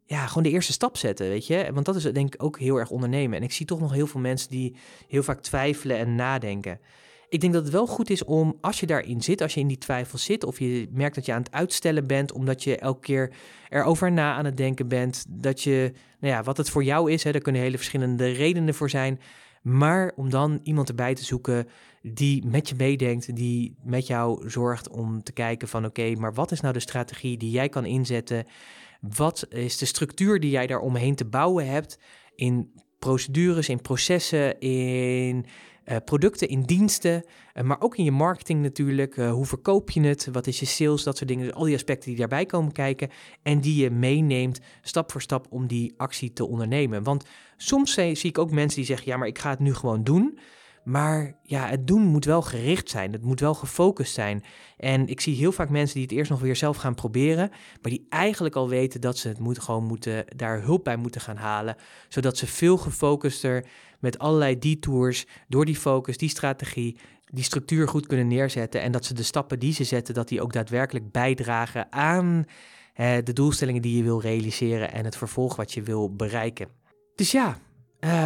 ja, 0.05 0.27
gewoon 0.27 0.43
de 0.43 0.51
eerste 0.51 0.73
stap 0.73 0.97
zetten, 0.97 1.29
weet 1.29 1.47
je? 1.47 1.71
Want 1.73 1.87
dat 1.87 1.97
is 1.97 2.03
denk 2.03 2.35
ik 2.35 2.43
ook 2.43 2.59
heel 2.59 2.77
erg 2.77 2.91
ondernemen. 2.91 3.39
En 3.39 3.45
ik 3.45 3.53
zie 3.53 3.67
toch 3.67 3.81
nog 3.81 3.93
heel 3.93 4.07
veel 4.07 4.21
mensen 4.21 4.51
die 4.51 4.77
heel 5.09 5.23
vaak 5.23 5.41
twijfelen 5.41 5.99
en 5.99 6.15
nadenken. 6.15 6.81
Ik 7.29 7.41
denk 7.41 7.53
dat 7.53 7.63
het 7.63 7.73
wel 7.73 7.87
goed 7.87 8.11
is 8.11 8.25
om, 8.25 8.59
als 8.61 8.81
je 8.81 8.87
daarin 8.87 9.23
zit, 9.23 9.41
als 9.41 9.55
je 9.55 9.61
in 9.61 9.67
die 9.67 9.79
twijfel 9.79 10.19
zit, 10.19 10.45
of 10.45 10.59
je 10.59 10.89
merkt 10.93 11.15
dat 11.15 11.27
je 11.27 11.33
aan 11.33 11.43
het 11.43 11.53
uitstellen 11.53 12.07
bent, 12.07 12.33
omdat 12.33 12.65
je 12.65 12.79
elke 12.79 13.01
keer 13.01 13.33
erover 13.69 14.13
na 14.13 14.35
aan 14.35 14.45
het 14.45 14.57
denken 14.57 14.89
bent, 14.89 15.25
dat 15.29 15.63
je, 15.63 15.93
nou 16.21 16.35
ja, 16.35 16.43
wat 16.43 16.57
het 16.57 16.71
voor 16.71 16.85
jou 16.85 17.13
is, 17.13 17.23
hè, 17.23 17.33
daar 17.33 17.41
kunnen 17.41 17.63
hele 17.63 17.77
verschillende 17.77 18.31
redenen 18.31 18.75
voor 18.75 18.91
zijn. 18.91 19.21
Maar 19.63 20.13
om 20.17 20.31
dan 20.31 20.61
iemand 20.63 20.89
erbij 20.89 21.15
te 21.15 21.25
zoeken 21.25 21.69
die 22.03 22.47
met 22.47 22.69
je 22.69 22.75
meedenkt, 22.75 23.37
die 23.37 23.77
met 23.83 24.07
jou 24.07 24.51
zorgt 24.51 24.89
om 24.89 25.23
te 25.23 25.33
kijken 25.33 25.69
van 25.69 25.85
oké, 25.85 26.15
maar 26.15 26.35
wat 26.35 26.53
is 26.53 26.61
nou 26.61 26.73
de 26.73 26.81
strategie 26.81 27.37
die 27.37 27.51
jij 27.51 27.69
kan 27.69 27.85
inzetten? 27.85 28.47
Wat 29.01 29.47
is 29.49 29.79
de 29.79 29.87
structuur 29.87 30.41
die 30.41 30.51
jij 30.51 30.67
daar 30.67 30.81
omheen 30.81 31.15
te 31.15 31.25
bouwen 31.25 31.69
hebt 31.69 31.99
in 32.35 32.73
procedures, 32.99 33.69
in 33.69 33.81
processen, 33.81 34.61
in 34.61 35.47
uh, 35.87 35.97
producten, 36.05 36.49
in 36.49 36.63
diensten, 36.63 37.25
uh, 37.55 37.63
maar 37.63 37.81
ook 37.81 37.97
in 37.97 38.05
je 38.05 38.11
marketing 38.11 38.63
natuurlijk. 38.63 39.17
Uh, 39.17 39.33
hoe 39.33 39.47
verkoop 39.47 39.91
je 39.91 40.01
het? 40.01 40.29
Wat 40.33 40.47
is 40.47 40.61
je 40.61 40.67
sales? 40.67 41.03
Dat 41.03 41.17
soort 41.17 41.29
dingen. 41.29 41.53
al 41.53 41.65
die 41.65 41.75
aspecten 41.75 42.09
die 42.09 42.19
daarbij 42.19 42.47
komen 42.47 42.73
kijken 42.73 43.11
en 43.43 43.61
die 43.61 43.83
je 43.83 43.91
meeneemt 43.91 44.61
stap 44.83 45.13
voor 45.13 45.23
stap 45.23 45.47
om 45.51 45.67
die 45.67 45.95
actie 45.97 46.33
te 46.33 46.47
ondernemen. 46.47 47.03
Want 47.03 47.25
soms 47.57 47.93
zie 47.93 48.17
ik 48.23 48.39
ook 48.39 48.51
mensen 48.51 48.77
die 48.77 48.87
zeggen: 48.87 49.07
ja, 49.07 49.17
maar 49.17 49.29
ik 49.29 49.39
ga 49.39 49.51
het 49.51 49.59
nu 49.59 49.75
gewoon 49.75 50.05
doen. 50.05 50.39
Maar 50.87 51.37
ja, 51.43 51.67
het 51.67 51.87
doen 51.87 52.03
moet 52.03 52.25
wel 52.25 52.43
gericht 52.43 52.91
zijn. 52.91 53.13
Het 53.13 53.23
moet 53.23 53.41
wel 53.41 53.55
gefocust 53.55 54.15
zijn. 54.15 54.45
En 54.77 55.07
ik 55.07 55.21
zie 55.21 55.37
heel 55.37 55.53
vaak 55.53 55.69
mensen 55.69 55.95
die 55.95 56.03
het 56.03 56.13
eerst 56.13 56.31
nog 56.31 56.41
weer 56.41 56.57
zelf 56.57 56.77
gaan 56.77 56.95
proberen. 56.95 57.49
Maar 57.83 57.91
die 57.91 58.07
eigenlijk 58.09 58.55
al 58.55 58.69
weten 58.69 59.01
dat 59.01 59.19
ze 59.19 59.29
het 59.29 59.39
moet, 59.39 59.59
gewoon 59.59 59.85
moeten, 59.85 60.25
daar 60.37 60.63
hulp 60.63 60.85
bij 60.85 60.97
moeten 60.97 61.21
gaan 61.21 61.37
halen. 61.37 61.77
Zodat 62.09 62.37
ze 62.37 62.47
veel 62.47 62.77
gefocuster 62.77 63.67
met 64.01 64.19
allerlei 64.19 64.59
detours 64.59 65.27
door 65.49 65.65
die 65.65 65.77
focus, 65.77 66.17
die 66.17 66.29
strategie, 66.29 66.97
die 67.25 67.45
structuur 67.45 67.89
goed 67.89 68.07
kunnen 68.07 68.29
neerzetten. 68.29 68.81
En 68.83 68.93
dat 68.93 69.05
ze 69.05 69.15
de 69.15 69.23
stappen 69.23 69.59
die 69.59 69.73
ze 69.73 69.85
zetten, 69.85 70.15
dat 70.15 70.29
die 70.29 70.43
ook 70.43 70.53
daadwerkelijk 70.53 71.11
bijdragen 71.11 71.93
aan 71.93 72.45
eh, 72.95 73.17
de 73.25 73.33
doelstellingen 73.33 73.83
die 73.83 73.97
je 73.97 74.03
wil 74.03 74.21
realiseren 74.21 74.93
en 74.93 75.05
het 75.05 75.17
vervolg 75.17 75.57
wat 75.57 75.73
je 75.73 75.83
wil 75.83 76.15
bereiken. 76.15 76.69
Dus 77.15 77.31
ja, 77.31 77.59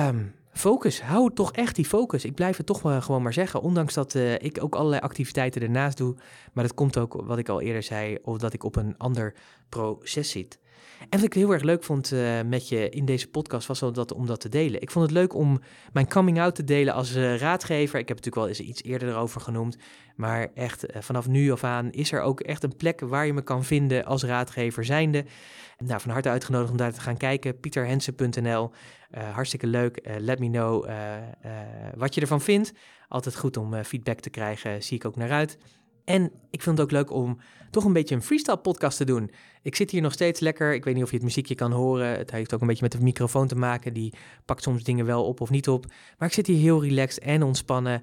um, 0.09 0.35
Focus, 0.53 1.03
hou 1.03 1.31
toch 1.35 1.53
echt 1.53 1.77
die 1.77 1.85
focus. 1.85 2.25
Ik 2.25 2.35
blijf 2.35 2.57
het 2.57 2.67
toch 2.67 2.83
maar 2.83 3.03
gewoon 3.03 3.23
maar 3.23 3.33
zeggen. 3.33 3.61
Ondanks 3.61 3.95
dat 3.95 4.15
uh, 4.15 4.35
ik 4.35 4.63
ook 4.63 4.75
allerlei 4.75 5.03
activiteiten 5.03 5.63
ernaast 5.63 5.97
doe. 5.97 6.17
Maar 6.53 6.65
dat 6.65 6.75
komt 6.75 6.99
ook, 6.99 7.23
wat 7.25 7.39
ik 7.39 7.49
al 7.49 7.61
eerder 7.61 7.83
zei, 7.83 8.19
omdat 8.23 8.53
ik 8.53 8.65
op 8.65 8.77
een 8.77 8.95
ander 8.99 9.35
proces 9.69 10.31
zit. 10.31 10.59
En 11.01 11.19
wat 11.19 11.23
ik 11.23 11.33
heel 11.35 11.53
erg 11.53 11.63
leuk 11.63 11.85
vond 11.85 12.13
uh, 12.13 12.41
met 12.47 12.69
je 12.69 12.89
in 12.89 13.05
deze 13.05 13.29
podcast 13.29 13.67
was 13.67 13.83
om 13.83 14.27
dat 14.27 14.41
te 14.41 14.49
delen. 14.49 14.81
Ik 14.83 14.91
vond 14.91 15.05
het 15.05 15.15
leuk 15.15 15.35
om 15.35 15.61
mijn 15.93 16.09
coming 16.09 16.41
out 16.41 16.55
te 16.55 16.65
delen 16.65 16.95
als 16.95 17.17
uh, 17.17 17.37
raadgever. 17.37 17.99
Ik 17.99 18.09
heb 18.09 18.17
het 18.17 18.27
natuurlijk 18.27 18.35
wel 18.35 18.49
eens 18.49 18.61
iets 18.61 18.83
eerder 18.83 19.09
erover 19.09 19.41
genoemd. 19.41 19.77
Maar 20.17 20.49
echt 20.55 20.87
vanaf 20.99 21.29
nu 21.29 21.51
af 21.51 21.65
aan 21.65 21.91
is 21.91 22.13
er 22.13 22.21
ook 22.21 22.41
echt 22.41 22.63
een 22.63 22.77
plek 22.77 23.01
waar 23.01 23.27
je 23.27 23.33
me 23.33 23.43
kan 23.43 23.65
vinden 23.65 24.05
als 24.05 24.23
raadgever 24.23 24.85
zijnde. 24.85 25.25
Nou, 25.79 26.01
van 26.01 26.11
harte 26.11 26.29
uitgenodigd 26.29 26.71
om 26.71 26.77
daar 26.77 26.93
te 26.93 27.01
gaan 27.01 27.17
kijken. 27.17 27.61
pieterhensen.nl. 27.61 28.71
Hartstikke 29.33 29.67
leuk. 29.67 30.09
Let 30.19 30.39
me 30.39 30.51
know 30.51 30.89
wat 31.97 32.15
je 32.15 32.21
ervan 32.21 32.41
vindt. 32.41 32.73
Altijd 33.09 33.37
goed 33.37 33.57
om 33.57 33.85
feedback 33.85 34.21
te 34.21 34.31
krijgen. 34.31 34.83
Zie 34.83 34.97
ik 34.97 35.05
ook 35.05 35.17
naar 35.17 35.31
uit. 35.31 35.59
En 36.11 36.31
ik 36.51 36.63
vind 36.63 36.79
het 36.79 36.87
ook 36.87 36.93
leuk 36.93 37.11
om 37.11 37.39
toch 37.71 37.85
een 37.85 37.93
beetje 37.93 38.15
een 38.15 38.23
freestyle 38.23 38.57
podcast 38.57 38.97
te 38.97 39.05
doen. 39.05 39.31
Ik 39.63 39.77
zit 39.77 39.91
hier 39.91 40.03
nog 40.03 40.13
steeds 40.13 40.41
lekker. 40.41 40.75
Ik 40.75 40.85
weet 40.85 40.95
niet 40.95 41.03
of 41.03 41.11
je 41.11 41.17
het 41.17 41.25
muziekje 41.25 41.55
kan 41.55 41.73
horen. 41.73 42.19
Het 42.19 42.31
heeft 42.31 42.55
ook 42.55 42.61
een 42.61 42.67
beetje 42.67 42.83
met 42.83 42.93
de 42.93 43.03
microfoon 43.03 43.47
te 43.47 43.55
maken. 43.55 43.93
Die 43.93 44.15
pakt 44.45 44.63
soms 44.63 44.85
dingen 44.85 45.07
wel 45.07 45.25
op 45.25 45.41
of 45.41 45.51
niet 45.51 45.69
op. 45.69 45.87
Maar 46.19 46.29
ik 46.29 46.35
zit 46.35 46.47
hier 46.47 46.59
heel 46.59 46.83
relaxed 46.83 47.23
en 47.23 47.43
ontspannen 47.43 48.03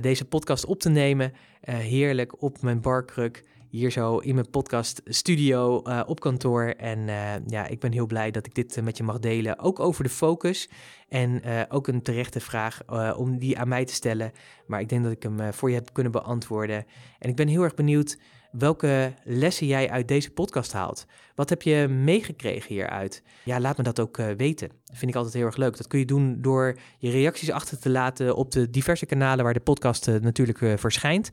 deze 0.00 0.24
podcast 0.24 0.64
op 0.64 0.80
te 0.80 0.88
nemen. 0.88 1.32
heerlijk 1.60 2.42
op 2.42 2.62
mijn 2.62 2.80
barkruk 2.80 3.44
hier 3.72 3.90
zo 3.90 4.18
in 4.18 4.34
mijn 4.34 4.50
podcast 4.50 5.00
studio 5.04 5.82
uh, 5.84 6.02
op 6.06 6.20
kantoor. 6.20 6.64
En 6.64 6.98
uh, 6.98 7.32
ja, 7.46 7.66
ik 7.66 7.80
ben 7.80 7.92
heel 7.92 8.06
blij 8.06 8.30
dat 8.30 8.46
ik 8.46 8.54
dit 8.54 8.76
uh, 8.76 8.84
met 8.84 8.96
je 8.96 9.02
mag 9.02 9.18
delen. 9.18 9.58
Ook 9.58 9.80
over 9.80 10.04
de 10.04 10.10
focus. 10.10 10.68
En 11.08 11.42
ook 11.68 11.86
een 11.86 12.02
terechte 12.02 12.40
vraag 12.40 12.80
om 13.16 13.38
die 13.38 13.58
aan 13.58 13.68
mij 13.68 13.84
te 13.84 13.94
stellen. 13.94 14.32
Maar 14.66 14.80
ik 14.80 14.88
denk 14.88 15.02
dat 15.02 15.12
ik 15.12 15.22
hem 15.22 15.52
voor 15.52 15.68
je 15.68 15.74
heb 15.74 15.92
kunnen 15.92 16.12
beantwoorden. 16.12 16.86
En 17.18 17.28
ik 17.28 17.36
ben 17.36 17.48
heel 17.48 17.62
erg 17.62 17.74
benieuwd 17.74 18.18
welke 18.52 19.14
lessen 19.24 19.66
jij 19.66 19.90
uit 19.90 20.08
deze 20.08 20.30
podcast 20.30 20.72
haalt. 20.72 21.06
Wat 21.34 21.48
heb 21.48 21.62
je 21.62 21.88
meegekregen 21.88 22.74
hieruit? 22.74 23.22
Ja, 23.44 23.60
laat 23.60 23.76
me 23.76 23.82
dat 23.82 24.00
ook 24.00 24.18
uh, 24.18 24.26
weten. 24.36 24.70
Vind 24.92 25.10
ik 25.10 25.16
altijd 25.16 25.34
heel 25.34 25.46
erg 25.46 25.56
leuk. 25.56 25.76
Dat 25.76 25.86
kun 25.86 25.98
je 25.98 26.04
doen 26.04 26.36
door 26.40 26.78
je 26.98 27.10
reacties 27.10 27.50
achter 27.50 27.78
te 27.78 27.90
laten 27.90 28.36
op 28.36 28.50
de 28.50 28.70
diverse 28.70 29.06
kanalen 29.06 29.44
waar 29.44 29.54
de 29.54 29.60
podcast 29.60 30.08
uh, 30.08 30.20
natuurlijk 30.20 30.60
uh, 30.60 30.76
verschijnt. 30.76 31.30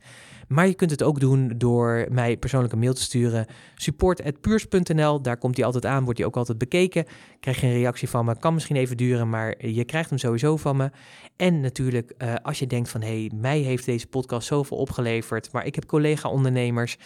Maar 0.48 0.66
je 0.66 0.74
kunt 0.74 0.90
het 0.90 1.02
ook 1.02 1.20
doen 1.20 1.52
door 1.56 2.06
mij 2.10 2.36
persoonlijk 2.36 2.72
een 2.72 2.78
mail 2.78 2.94
te 2.94 3.02
sturen. 3.02 3.46
support.puurs.nl, 3.74 5.22
daar 5.22 5.36
komt 5.36 5.56
hij 5.56 5.64
altijd 5.64 5.86
aan, 5.86 6.04
wordt 6.04 6.18
hij 6.18 6.26
ook 6.26 6.36
altijd 6.36 6.58
bekeken. 6.58 7.04
Krijg 7.40 7.60
je 7.60 7.66
een 7.66 7.72
reactie 7.72 8.08
van 8.08 8.24
me, 8.24 8.38
kan 8.38 8.54
misschien 8.54 8.76
even 8.76 8.96
duren, 8.96 9.28
maar 9.28 9.66
je 9.66 9.84
krijgt 9.84 10.10
hem 10.10 10.18
sowieso 10.18 10.56
van 10.56 10.76
me. 10.76 10.90
En 11.36 11.60
natuurlijk, 11.60 12.14
als 12.42 12.58
je 12.58 12.66
denkt 12.66 12.88
van, 12.88 13.00
hé, 13.00 13.20
hey, 13.20 13.30
mij 13.34 13.58
heeft 13.58 13.84
deze 13.84 14.06
podcast 14.06 14.46
zoveel 14.46 14.76
opgeleverd, 14.76 15.52
maar 15.52 15.66
ik 15.66 15.74
heb 15.74 15.86
collega-ondernemers 15.86 16.96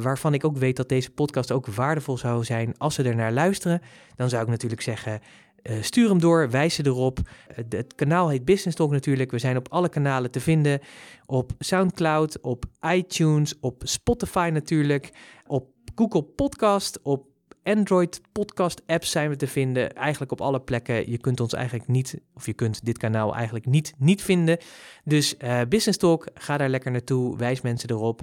waarvan 0.00 0.34
ik 0.34 0.44
ook 0.44 0.56
weet 0.56 0.76
dat 0.76 0.88
deze 0.88 1.10
podcast 1.10 1.52
ook 1.52 1.66
waardevol 1.66 2.05
zou 2.14 2.44
zijn 2.44 2.78
als 2.78 2.94
ze 2.94 3.02
er 3.02 3.16
naar 3.16 3.32
luisteren. 3.32 3.80
Dan 4.16 4.28
zou 4.28 4.42
ik 4.42 4.48
natuurlijk 4.48 4.82
zeggen, 4.82 5.20
uh, 5.62 5.82
stuur 5.82 6.08
hem 6.08 6.20
door, 6.20 6.50
wijs 6.50 6.74
ze 6.74 6.86
erop. 6.86 7.18
Uh, 7.18 7.56
het 7.68 7.94
kanaal 7.94 8.28
heet 8.28 8.44
Business 8.44 8.76
Talk 8.76 8.90
natuurlijk. 8.90 9.30
We 9.30 9.38
zijn 9.38 9.56
op 9.56 9.68
alle 9.68 9.88
kanalen 9.88 10.30
te 10.30 10.40
vinden. 10.40 10.80
Op 11.26 11.52
SoundCloud, 11.58 12.40
op 12.40 12.64
iTunes, 12.94 13.54
op 13.60 13.82
Spotify 13.84 14.50
natuurlijk, 14.52 15.10
op 15.46 15.68
Google 15.94 16.22
Podcast, 16.22 17.02
op 17.02 17.26
Android 17.66 18.20
podcast 18.32 18.82
apps 18.86 19.10
zijn 19.10 19.28
we 19.28 19.36
te 19.36 19.46
vinden. 19.46 19.94
Eigenlijk 19.94 20.32
op 20.32 20.40
alle 20.40 20.60
plekken. 20.60 21.10
Je 21.10 21.18
kunt 21.18 21.40
ons 21.40 21.52
eigenlijk 21.52 21.88
niet, 21.88 22.20
of 22.34 22.46
je 22.46 22.52
kunt 22.52 22.84
dit 22.84 22.98
kanaal 22.98 23.34
eigenlijk 23.34 23.66
niet, 23.66 23.94
niet 23.98 24.22
vinden. 24.22 24.58
Dus 25.04 25.34
uh, 25.38 25.60
Business 25.68 25.98
Talk, 25.98 26.26
ga 26.34 26.56
daar 26.56 26.68
lekker 26.68 26.90
naartoe. 26.90 27.36
Wijs 27.36 27.60
mensen 27.60 27.90
erop. 27.90 28.20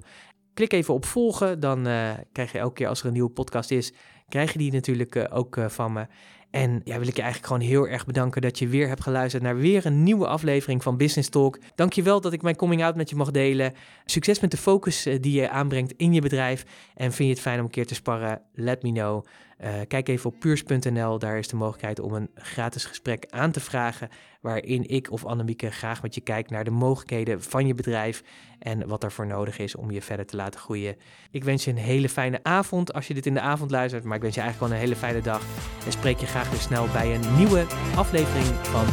Klik 0.54 0.74
even 0.74 0.94
op 0.94 1.06
volgen, 1.06 1.60
dan 1.60 1.88
uh, 1.88 2.12
krijg 2.32 2.52
je 2.52 2.58
elke 2.58 2.74
keer 2.74 2.88
als 2.88 3.00
er 3.00 3.06
een 3.06 3.14
nieuwe 3.14 3.30
podcast 3.30 3.72
is, 3.72 3.94
krijg 4.30 4.52
je 4.52 4.58
die 4.58 4.72
natuurlijk 4.72 5.16
uh, 5.16 5.24
ook 5.30 5.56
uh, 5.56 5.70
van 5.70 5.94
me. 5.94 6.08
En 6.54 6.82
ja, 6.84 6.98
wil 6.98 7.08
ik 7.08 7.16
je 7.16 7.22
eigenlijk 7.22 7.54
gewoon 7.54 7.68
heel 7.70 7.88
erg 7.88 8.06
bedanken 8.06 8.42
dat 8.42 8.60
je 8.60 8.68
weer 8.68 8.88
hebt 8.88 9.02
geluisterd 9.02 9.44
naar 9.44 9.58
weer 9.58 9.86
een 9.86 10.04
nieuwe 10.04 10.28
aflevering 10.28 10.84
van 10.84 10.98
Business 10.98 11.30
Talk. 11.30 11.60
Dankjewel 11.76 12.22
dat 12.22 12.34
ik 12.34 12.42
mijn 12.42 12.56
coming 12.56 12.84
out 12.84 12.96
met 12.96 13.10
je 13.10 13.16
mag 13.16 13.32
delen. 13.32 13.74
Succes 14.06 14.40
met 14.40 14.52
de 14.52 14.58
focus 14.58 15.04
die 15.04 15.42
je 15.42 15.50
aanbrengt 15.50 15.94
in 15.98 16.14
je 16.14 16.22
bedrijf. 16.22 16.66
En 16.96 17.12
vind 17.12 17.28
je 17.28 17.34
het 17.34 17.44
fijn 17.44 17.60
om 17.60 17.66
een 17.66 17.72
keer 17.72 17.88
te 17.88 17.96
sparren? 17.96 18.42
Let 18.54 18.84
me 18.84 18.92
know. 18.92 19.26
Uh, 19.64 19.70
kijk 19.88 20.08
even 20.08 20.30
op 20.30 20.40
puurs.nl, 20.40 21.20
daar 21.20 21.38
is 21.38 21.48
de 21.48 21.56
mogelijkheid 21.56 22.00
om 22.00 22.14
een 22.14 22.30
gratis 22.36 22.86
gesprek 22.86 23.26
aan 23.30 23.52
te 23.52 23.60
vragen. 23.60 24.10
Waarin 24.42 24.90
ik 24.90 25.12
of 25.12 25.26
Annemieke 25.26 25.72
graag 25.72 26.02
met 26.02 26.16
je 26.16 26.22
kijkt 26.22 26.50
naar 26.50 26.64
de 26.64 26.72
mogelijkheden 26.72 27.42
van 27.42 27.68
je 27.68 27.74
bedrijf. 27.74 28.24
En 28.60 28.88
wat 28.88 29.04
ervoor 29.04 29.28
nodig 29.28 29.60
is 29.60 29.76
om 29.76 29.92
je 29.92 30.02
verder 30.02 30.26
te 30.26 30.36
laten 30.36 30.60
groeien. 30.60 30.96
Ik 31.32 31.44
wens 31.44 31.64
je 31.64 31.72
een 31.72 31.78
hele 31.78 32.10
fijne 32.10 32.40
avond 32.44 32.94
als 32.94 33.08
je 33.08 33.14
dit 33.14 33.26
in 33.26 33.34
de 33.34 33.42
avond 33.42 33.72
luistert. 33.72 34.04
Maar 34.04 34.16
ik 34.16 34.22
wens 34.22 34.36
je 34.36 34.42
eigenlijk 34.42 34.72
gewoon 34.72 34.84
een 34.84 34.90
hele 34.90 35.08
fijne 35.08 35.22
dag. 35.22 35.44
En 35.86 35.92
spreek 35.92 36.18
je 36.18 36.28
graag 36.44 36.52
weer 36.52 36.62
snel 36.62 36.88
bij 36.94 37.16
een 37.16 37.36
nieuwe 37.36 37.66
aflevering 37.96 38.48
van 38.62 38.86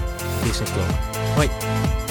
Business. 0.43 0.73
Hoi! 1.35 2.10